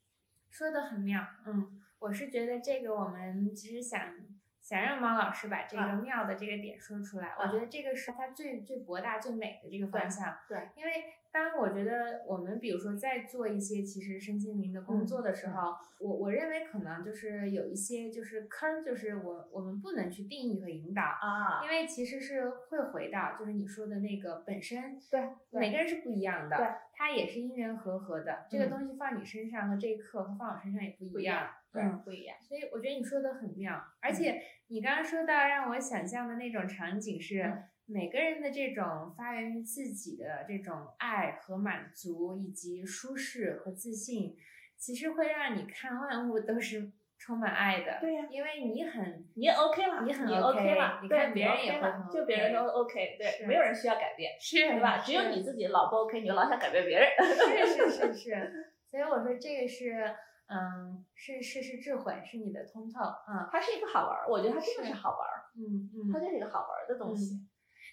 [0.51, 4.14] 说的很妙，嗯，我是觉得这个我们其实想
[4.61, 10.39] 想让猫老师把这个啊妙的这个点说出来，啊我觉得这个是它最最博大最美的这个方向。
[10.47, 21.03] 对，因为当然我觉得我们比如说在做一些其实身心灵的工作的时候，我我认为可能就是有一些就是坑儿，就是我我们不能去定义和引导。
[21.03, 25.20] 啊因，为其实是会回到，就是你说的那个本身，对
[25.51, 28.45] 对每个人是不一样的，对，它也是因缘和合的。
[28.51, 32.37] 这个嗯东西放你身上和这一刻和放我身上也不一样，对嗯，，不一样。
[32.43, 37.43] 所以我觉得你说的很妙，而且你刚刚说到让我想象的那种场景是。
[37.43, 37.62] 嗯
[37.93, 44.34] 每个人的这种发源于自己的这种爱和满足，以及舒适和自信，
[44.78, 47.99] 其实会让你看万物都是充满爱的。
[48.01, 54.97] 对呀因为你很你也 OK 了，你很你 OK，了，你看别人也 OK 会就别人都 OK，对，没有人需要改变，是对吧？
[55.05, 57.09] 只有你自己老不 OK，你就老想改变别人。
[57.20, 58.53] 是是是是，
[58.90, 60.16] 所以我说这个是，
[60.49, 66.11] 嗯，是是是智慧，是你的通透，嗯它是一个好玩儿，我觉得它真的是是好玩儿，嗯嗯。
[66.12, 67.36] 它就是一个好玩儿的东西。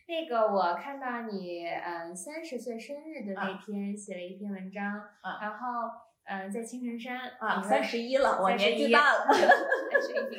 [0.10, 4.84] 那个我看到你，嗯，三十岁生日的那天写了一篇文章，
[5.22, 5.38] 啊。
[5.40, 5.68] 然后，
[6.26, 10.38] 嗯，在青城山啊，三十一了，我年纪大了， 三十一，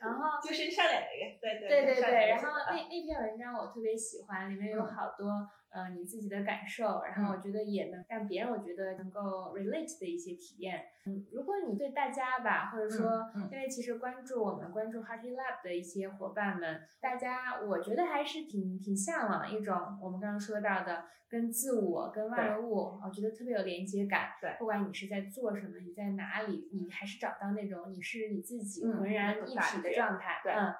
[0.00, 5.28] 然后就是上两个月，对对对对，对然后那那篇文章我特别喜欢，里面有好多
[5.72, 10.84] 呃你自己的感受，然后我觉得也能让别人我觉得能够 relate 的一些体验。
[11.06, 24.34] 嗯，如果你对大家吧，或者说因为其实关注我们关注 Hearty Lab 的一些伙伴们，大家我觉得还是挺挺向往一种我们刚刚说到的跟自我跟万物，我觉得特别有连接感。
[24.40, 30.40] 对不管你是在做什么，你在哪里，你还是找到那种你是你自己嗯浑然一体的状态。
[30.44, 30.74] 对嗯。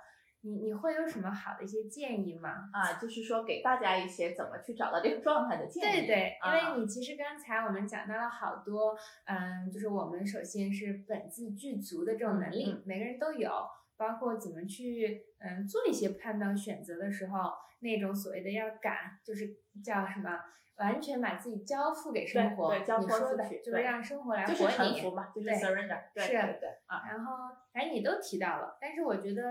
[0.45, 2.69] 你你会有什么好的一些建议吗？
[2.73, 6.07] 啊，就是说给大家一些怎么去找到这个状态的建议。
[6.07, 13.51] 对对，因啊为你其实刚才我们讲到了好多，嗯，就是我们首先是本自具足的这种能力，每个人都有，
[13.97, 19.49] 包括怎么去嗯做一些判断选择的时候，那种所谓的要敢，就是
[19.85, 20.41] 叫什么，
[20.79, 27.05] 完全把自己交付给生活，对对交你说的托出去就是让生活来就是活你，臣服嘛，就是对 surrender，对对对啊。
[27.09, 27.37] 然后
[27.73, 29.43] 反正你都提到了，但是我觉得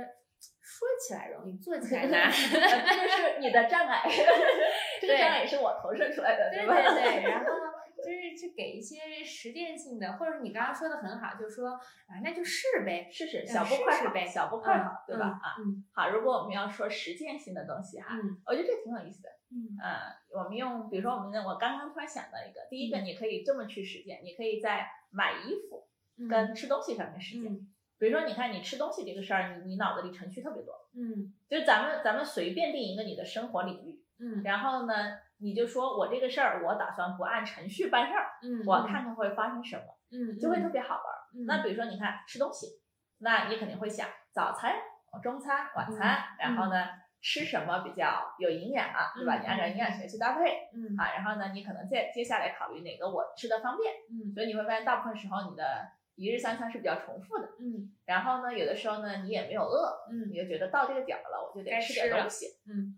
[0.59, 2.31] 说起来容易，做起来 难。
[2.31, 4.03] 这就是你的障碍，
[4.99, 6.73] 这个对障碍也是我投射出来的，对吧？
[6.75, 7.45] 对对，然后
[7.97, 15.27] 就是去给一些实践性的，或者你刚刚说的很好，就是说啊，那就试呗，试试嗯小步快跑，呗小步快跑，对吧？
[15.27, 19.29] 嗯啊，嗯好，如果我们要说实践性的东西哈，嗯我觉得这挺有意思的。
[19.53, 19.99] 嗯呃，
[20.33, 25.85] 我们用，比如说我们的，我刚刚突然想到一个，第一个嗯你可以这么去实践，你可以在买衣服
[26.17, 27.51] 嗯跟吃东西上面实践。
[28.01, 31.31] 嗯比如说，你看你吃东西这个事儿，你你脑子里程序特别多，嗯。
[31.47, 34.41] 就是咱们咱们随便定一个你的生活领域，嗯。
[34.43, 34.93] 然后呢，
[35.37, 41.19] 你就说我这个事儿我打算不按程序办事儿，嗯，我看看会发生什么，嗯就会特别好玩儿。
[41.35, 41.45] 嗯。
[41.45, 42.67] 那比如说，你看吃东西，
[43.19, 44.73] 那你肯定会想早餐、
[45.21, 46.87] 中餐、晚餐，嗯然后呢
[47.21, 49.35] 吃什么比较有营养啊，对吧？
[49.37, 50.97] 嗯你按照营养学去搭配嗯。
[50.97, 54.33] 啊，然后呢，你可能再接下来考虑哪个我吃的方便，嗯。
[54.33, 55.63] 所以你会发现大部分时候你的
[56.15, 57.49] 一日三餐是比较重复的。
[57.59, 62.47] 嗯然后呢，有的时候呢你也没有饿，嗯你就觉得到这个点儿了，我就得吃点东西。
[62.67, 62.97] 嗯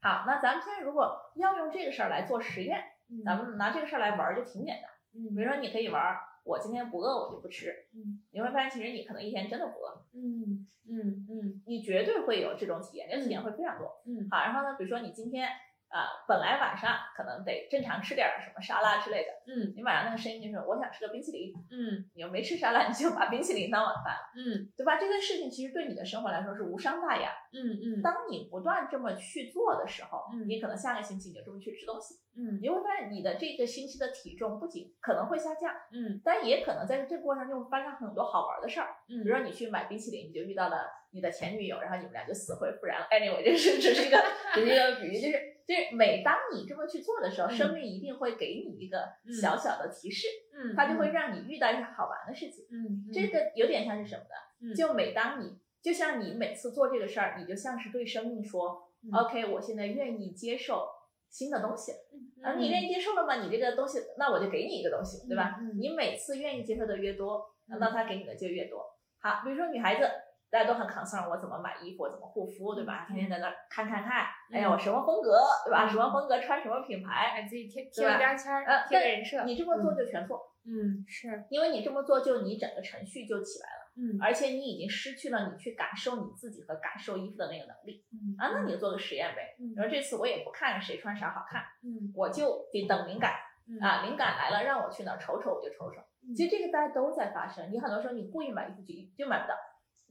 [0.00, 4.90] 好，那咱们现在如果要用这个事儿来做实验，嗯，咱们拿这个事儿来玩儿就挺简单。
[5.14, 7.72] 嗯比如说，你可以玩儿，我今天不饿，我就不吃。
[7.94, 14.02] 嗯你会发现，其实你可能一天真的不饿，嗯嗯嗯你绝对会有这种体验，这个体验会非常多。
[14.06, 15.48] 嗯好，然后呢，比如说你今天
[15.92, 24.96] 啊、本来晚上可能得正常吃点儿什么沙拉之类的，嗯你晚上那个声音就是我想吃个冰淇淋，嗯你又没吃沙拉，你就把冰淇淋当晚饭了，嗯对吧？
[24.96, 27.30] 这件事情其实对你的生活来说是无伤大雅。
[27.52, 38.96] 嗯嗯当你不断这么去做的时候，嗯你可能下个星期你就这么去吃东西，嗯你会发现你的这个星期的体重不仅可能会下降，嗯但也可能在这个过程中发生很多好玩的事儿。
[39.10, 43.06] 嗯，比如说你去买冰淇淋，你就遇到了你的前女友，然后你们俩就死灰复燃了。
[43.10, 44.18] Anyway，这是只是一个
[44.54, 49.08] 只是一个比喻，就是就是每当你这么去做的时候，嗯生命一定会给你一个
[49.40, 52.66] 小小的提示，嗯它就会让你遇到一些好玩的事情。
[52.70, 54.22] 嗯这个有点像是什么
[54.60, 54.74] 嗯呢？
[54.74, 60.86] 就每当你就像你每次做这个事儿，你就像是对生命说、嗯 o k 我现在愿意接受
[61.28, 61.92] 新的东西。
[62.12, 63.42] 嗯啊，你愿意接受了吗？
[63.42, 65.58] 你这个东西，那我就给你一个东西，对吧？
[65.60, 68.84] 嗯嗯你每次愿意接受的越多，嗯那他给你的就越多。
[69.20, 70.08] 好，比如说女孩子，
[70.52, 73.06] 大家都很 concern 我怎么买衣服，怎么护肤，对吧？
[73.08, 75.86] 天天在那儿看看看，哎呀，我什么风格，对吧？
[75.86, 79.42] 嗯什么风格穿什么品牌，给自己贴贴个标签呃儿，贴个人设。
[79.44, 88.52] 你这么做就全错，嗯，是，因为你这么做就你整个程序就起来了，嗯而且你已经失去了你去感受你自己和感受衣服的那个能力嗯啊。
[88.52, 89.56] 那你就做个实验呗。
[89.58, 93.32] 嗯然后这次我也不看谁穿啥好看，嗯我就得等灵感。
[93.66, 95.98] 嗯啊，灵感来了，让我去哪儿瞅瞅，我就瞅瞅。
[96.28, 97.72] 嗯其实这个大家都在发生。
[97.72, 99.54] 你很多时候你故意买衣服就就买不到，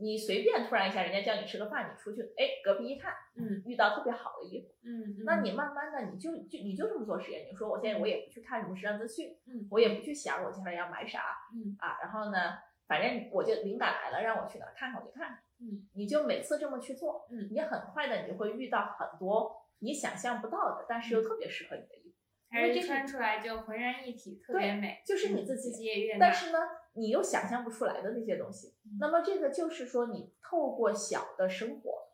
[0.01, 7.47] 你随便突然一下，人家叫你吃个饭，你出去，哎，隔壁一看，嗯遇到特别好的衣服，嗯，那你慢慢的你就就你就这么做实验。
[7.49, 11.23] 你说我现在我也不去看什么时尚资讯，嗯我也不去想我接下来要买啥，
[11.53, 15.37] 嗯啊，然后呢，反正我就灵感来了，让我去哪儿看看我就看看。
[15.59, 22.17] 嗯，你就每次这么去做，嗯你很快的你就会遇到很多你想象不到的，但是又特别适合你的衣服。
[22.51, 25.89] 因还是为这穿出来就浑然一体，特别美，就是你嗯自己。
[26.19, 26.59] 但是呢，
[26.93, 28.97] 你又想象不出来的那些东西嗯。
[28.99, 32.07] 那么这个就是说，你透过小的生活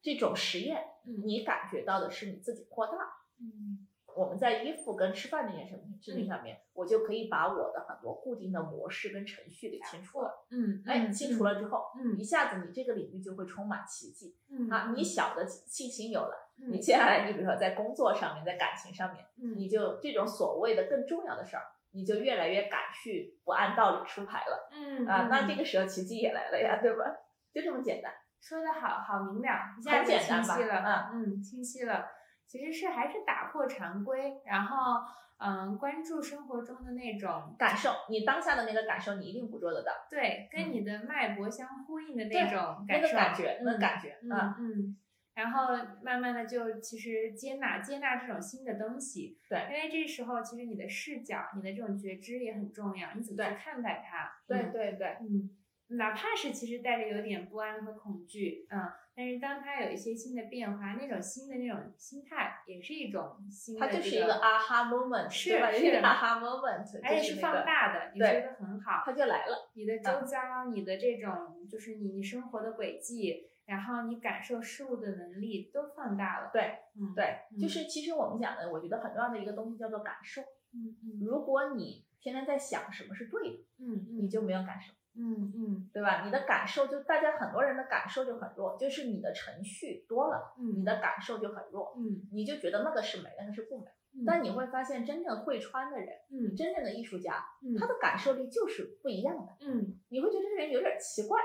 [0.00, 2.92] 这种实验，嗯你感觉到的是你自己扩大。
[3.40, 3.86] 嗯
[4.16, 10.46] 我们在衣服跟吃饭这件事事情上面，我就可以把我的很多固定的模式跟程序给清除了。
[10.48, 14.94] 嗯，哎，清除了之后，嗯一下子你这个领域就会充满奇迹嗯啊！
[14.96, 21.64] 你小的信心有了，嗯你接下来你比如说在工作上面，在感情上面，嗯你就这种所谓的更重要的事儿，
[21.96, 24.68] 你就越来越敢去不按道理出牌了。
[24.70, 27.04] 嗯啊，那嗯这个时候奇迹也来了呀，对吧？
[27.52, 28.12] 就这么简单。
[28.40, 32.06] 说的好好明了，一下很子简单吧清晰了，嗯，清晰了。
[32.46, 35.02] 其实是还是打破常规，然后
[35.38, 44.96] 嗯，关注生活中的那种感受你当下的那个感受，你一定捕捉得到，对，跟嗯你的脉搏相呼应的那种那个，感觉，那嗯感觉嗯啊，嗯，
[45.36, 54.32] 然后慢慢的就其实接纳接纳这种新的东西，对因为这时候其实你的视角、你的这种觉知也很重要，你怎么去看待它？
[54.48, 55.50] 对嗯对对，嗯，
[55.98, 65.70] 哪怕是其实带着有点不安和恐惧，嗯，但是当它有一些新的变化，那种新的那种心态，也是一种新的、这它就是一个 aha moment，是对吧？
[65.70, 69.02] 是 aha moment，而且是放，大的，你觉得很好。
[69.04, 69.70] 它就来了。
[69.74, 76.50] 你的周遭，你的这种就是你你生活的轨迹，然后你感受事物的能力都放大了。
[76.52, 80.40] 对嗯，对，嗯就是其实我们讲的，我觉得很重要的一个东西叫做感受。
[80.72, 84.92] 嗯嗯如果你天天在想什么是对的，嗯嗯，你就没有感受。
[85.18, 86.24] 嗯嗯对吧？
[86.26, 93.86] 你的感受就大家很多人的感受就很弱，就是你的程序多了，嗯，你的感受就很弱，嗯你就觉得那个是美，那个是不美。
[94.12, 99.56] 嗯，但你会发现，真正会穿的人，嗯真正的艺术家，嗯他的感受力就是不一样的。
[99.60, 101.40] 嗯，你会觉得这个人有点奇怪，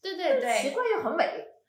[0.00, 1.24] 对对对奇，怪又很美。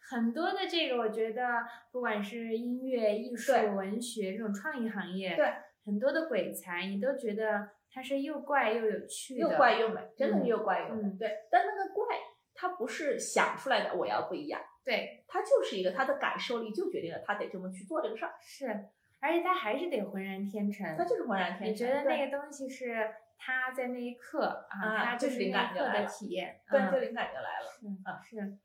[0.09, 1.43] 很多的这个我觉得，
[1.91, 5.45] 不管是音乐、艺术、文学这种创意行业，对，
[5.85, 11.03] 很多的鬼才，你都觉得它是又怪又有趣的，又怪又美，真的又怪又美。
[11.03, 12.15] 嗯对，但那个怪，
[12.55, 18.85] 它不是想出来的，我要不一样，对，它就是一个他的感受力就决定了他得这么去做这个事儿，是，
[19.19, 20.95] 而且他还是得浑然天成。
[20.97, 21.69] 他就是浑然天成。
[21.69, 27.67] 你觉得那个东西是他在那一刻啊，啊他就是灵感就来了体验，对，嗯就灵感就来了。
[28.05, 28.57] 啊是是，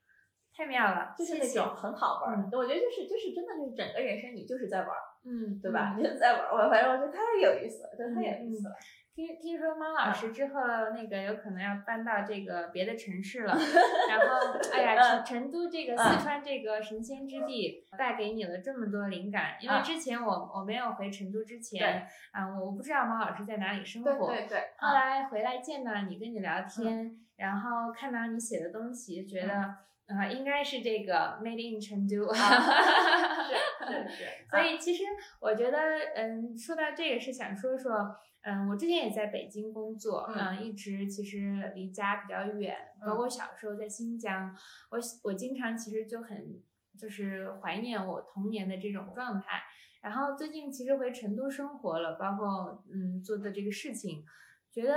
[0.55, 5.95] 太妙了，就是那种很好玩儿我觉得就是就是真的就是整个人生你就是在玩儿，嗯，对吧？
[5.99, 8.75] 就是在玩儿，我反正我觉得太有意思了，真的太有意思了。
[9.15, 10.61] 听听说猫老嗯师之后
[10.97, 13.53] 那个有可能要搬到这个别的城市了，
[14.09, 29.75] 然后哎呀，嗯成成都这个嗯四川这个神仙之地带给你了这么多灵感，因为嗯之前我我没有回成都之前啊，我我不知道猫老师在哪里生活，对对对，后来回来见到你，跟你聊天，然后看到你写的东西，觉得
[30.07, 32.33] 啊、呃应该是这个 Made in 成都。
[32.35, 35.05] 是是是，所以其实
[35.41, 35.79] 我觉得，
[36.15, 44.55] 嗯，说到这个是想说说，嗯，我之前也在北京工作，嗯嗯，一直其实离家比较远，嗯包括小时候在新疆，
[44.91, 46.61] 我我经常其实就很
[46.99, 49.63] 就是怀念我童年的这种状态。
[50.01, 54.25] 然后最近其实回成都生活了，包括嗯做的这个事情，
[54.73, 54.97] 觉得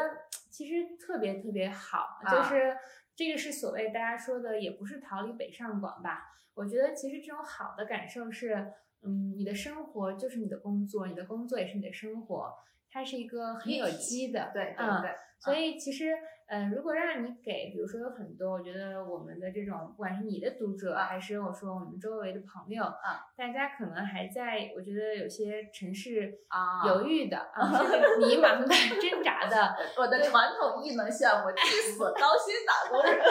[0.50, 2.76] 其实特别特别好，啊就是
[3.16, 6.34] 这个是所谓大家说的，也不是逃离北上广吧。
[6.54, 12.54] 我觉得其实这种好的感受是，嗯，你的生活就是你的工作，你的工作也是你的生活，
[12.90, 16.14] 它是一个很有机的，对对嗯对，所以其实，
[16.48, 27.66] 嗯、如果让你给，比如说有很多，我觉得我们的这种，不管是你的读者，啊还是我说我们周围的朋友，啊，大家可能还在，我觉得有些城市啊犹豫的啊，
[28.20, 28.68] 迷茫的、
[29.02, 33.20] 挣扎的，我的传统艺能项目，气死高薪打工人。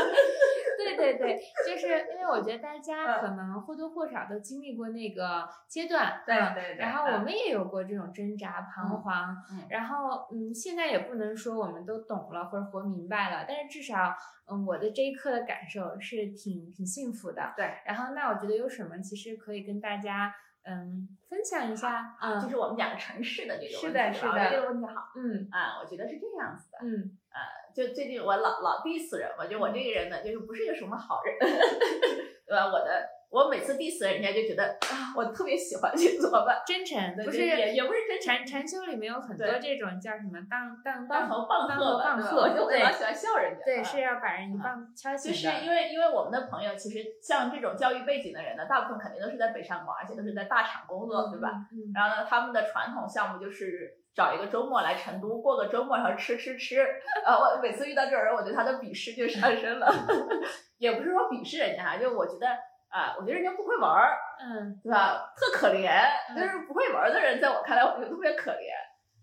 [0.77, 6.77] 对对对，就是因为我觉得大家可能或多或少都经历过那个阶段，对对对。
[6.77, 9.35] 然后我们也有过这种挣扎、彷徨，
[9.71, 14.15] 然后嗯，现在也不能说我们都懂了或者活明白了，但是至少
[14.51, 17.53] 嗯，我的这一刻的感受是挺挺幸福的。
[17.57, 17.71] 对。
[17.87, 20.35] 然后那我觉得有什么其实可以跟大家。
[20.67, 31.37] 嗯，分享一下啊，就是我们讲城市的这个问题，是的，是的，这个问题好，嗯啊，我觉得是这样子的，嗯呃，就最近我老老 diss 人嘛，就我这个人呢，就是不是一个什么好人，
[32.49, 32.65] 对吧？
[32.65, 33.07] 我的。
[33.35, 36.63] 我每次 diss 人家就觉得啊，我特别喜欢去怎么办？
[36.65, 43.65] 真诚，不是也也不是真禅禅修里面有很多这种叫什么当当当头棒喝棒喝，我就老喜欢笑人家。
[43.65, 51.51] 对，是要把人一棒敲醒就是因为因为我们的朋友其实像这种教育背景的人呢，大部分肯定都是在北上广，而且都是在大厂工作，对吧？
[51.93, 56.87] 然后呢，他们的传统项目就是找一个周末来成都过个周末，然后吃吃吃。
[57.27, 59.93] 呃，我每次遇到这种人，我对他的鄙视就上升了。
[60.79, 62.47] 也不是说鄙视人家，就我觉得。
[62.95, 65.35] 啊，我觉得人家不会玩儿，嗯，对吧？
[65.35, 65.91] 特可怜，
[66.33, 68.71] 就是不会玩的人，在我看来，我觉得特别可怜。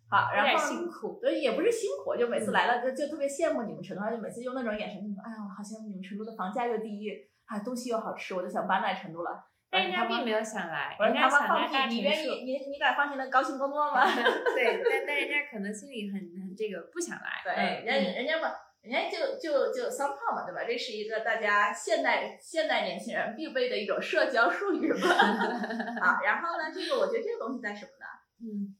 [0.09, 7.07] 好，然后辛苦，对，也不是辛苦，就每次来了就就特别羡慕你们成都，而且每次用那种眼神，就说：“哎呀，我好羡慕你们成都的房价又低，
[7.45, 14.03] 啊，东西又好吃，我就想搬来成都了。”但人家并没有想来，人家想来大你愿意，你你敢放心的高薪工作吗？
[14.53, 17.39] 对，但但人家可能心里很很这个不想来。
[17.45, 18.43] 对，人家人家不。
[18.81, 20.63] 人家就就就骚炮嘛，对吧？
[20.65, 25.07] 这是一个大家现代现代年轻人必备的一种社交术语嘛。
[26.01, 28.05] 啊，然后呢，这个我觉得这个东西在什么呢？
[28.43, 28.75] 嗯，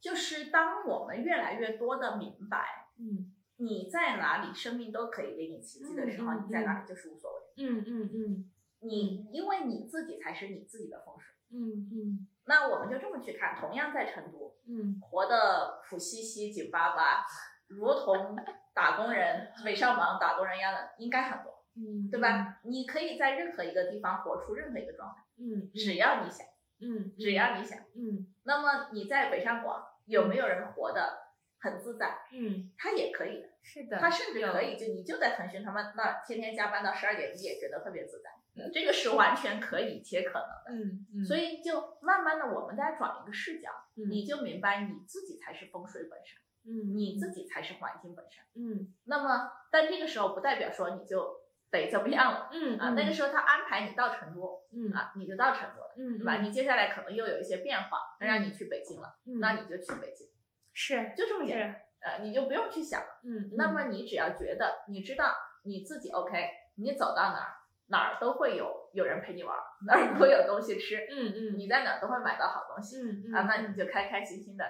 [0.00, 7.38] 就是当我们越来越多的明白，嗯，你在哪里，生命都可以给你奇迹的时候，你在哪里就是无所谓。
[7.56, 8.50] 嗯嗯嗯，
[8.82, 11.34] 你因为你自己才是你自己的风水。
[11.50, 17.26] 嗯嗯，那我们就这么去看，同样在成都，嗯，活得苦兮兮、紧巴巴。
[17.68, 18.36] 如同
[18.74, 22.58] 打工人、北上广打工人一样的，应该很多，嗯，对吧？
[22.64, 26.46] 你可以在任何一个地方活出任何一个状态，嗯，只要你想，
[26.80, 28.26] 嗯，只要你想，嗯。
[28.44, 32.18] 那么你在北上广有没有人活的很自在？
[32.32, 38.30] 嗯，他也可以的，是的，他甚至可以就你就在腾讯他们那天天加班到十二点你也觉得特别自在，
[38.72, 41.24] 这个是完全可以且可能的，嗯嗯。
[41.24, 46.43] 所以就慢慢的我们再转一个视角，你就明白你自己才是风水本身。
[46.66, 48.44] 嗯，你自己才是环境本身。
[48.54, 51.40] 嗯，那么，但这个时候不代表说你就
[51.70, 52.48] 得怎么样了。
[52.52, 56.36] 嗯啊，那个时候他安排你到成都，嗯啊，你就到成都了，嗯，对吧？
[56.42, 60.26] 你接下来可能又有一些变化，让你去北京了，那你就去北京，
[60.72, 61.80] 是，就这么简单。
[62.00, 63.20] 呃，你就不用去想了。
[63.24, 65.34] 嗯，那么你只要觉得你知道
[65.64, 67.56] 你自己 OK，你走到哪儿
[67.86, 69.56] 哪儿都会有有人陪你玩，
[69.86, 70.96] 哪儿都有东西吃。
[71.10, 72.98] 嗯嗯，你在哪儿都会买到好东西。
[73.00, 74.64] 嗯啊，那你就开开心心的，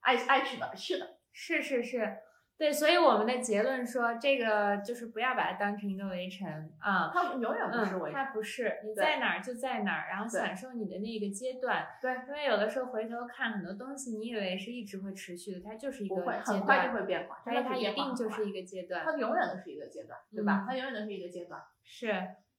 [0.00, 1.10] 爱爱去哪儿去哪儿。
[1.32, 2.18] 是是是，
[2.58, 6.46] 对，所以我们的结论说，这个就是不要把它当成一个围城
[6.78, 11.86] 啊，它永远不是围城，它不是，你在哪儿就在哪儿，然后享受你的那个阶段。
[12.02, 20.64] 对，因为有的时候回头看很多东西，你以为是一直会持续的，它就是一个阶段，很快就会变化，但是它一定就是一个阶段，它永远都是一个阶段，对吧？
[20.68, 21.62] 它永远都是一个阶段。
[21.82, 22.12] 是，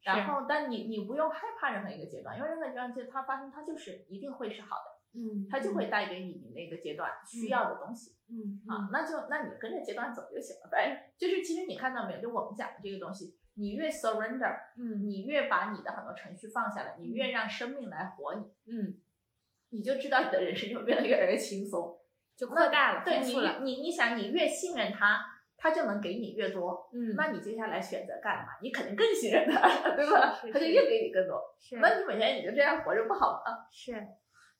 [0.03, 5.00] 然后但你你不用害怕任何一个阶段，因为任何阶段就它发生，它就是一定会是好的。
[5.13, 10.69] 嗯，它就会带给你你那个阶段需要的东西，嗯啊，那就那你跟着阶段走就行了。
[10.71, 19.01] 呗就是其实你看到没有，就我们讲的这个东西，你越 surrender，嗯，你越把你的很多程序放下来，你越让生命来活你，嗯，
[19.71, 21.99] 你就知道你的人生就会变得越来越轻松，
[22.37, 25.25] 就扩大了，对你你你想你越信任他，
[25.57, 28.53] 他就能给你越多，嗯，那你接下来选择干嘛？
[28.61, 30.33] 你肯定更信任他， 对吧？
[30.53, 33.67] 他就越给你更多，是，那你每天你就这样活着不好吗？
[33.69, 33.93] 是。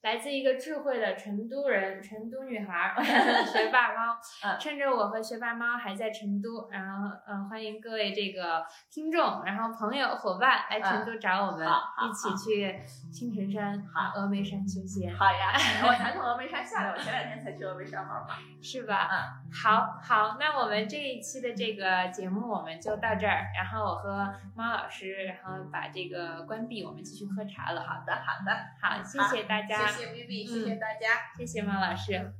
[0.02, 2.96] 来自一个智慧的成都人，成都女孩，
[3.46, 4.18] 学霸猫。
[4.60, 12.82] 趁着我和学霸猫还在成都，然后嗯，欢迎各位这个听众，然后朋友伙伴来成都找我们，一起去
[13.12, 13.78] 青城山、
[14.16, 15.16] 峨眉山修仙。
[15.16, 15.54] 好呀，
[15.88, 18.30] 我才从峨眉山下来，我前两天才去峨眉山玩嘛，
[18.60, 19.08] 是吧？
[19.12, 27.82] 嗯，好，好，那我们这一期的这个节目我们就到这儿，然后我和猫老师，然后把这个关闭，我们继续喝茶了。
[27.82, 29.91] 好的，好的，好，谢谢大家。
[29.92, 32.34] 谢谢微微谢谢大家，谢谢马老师。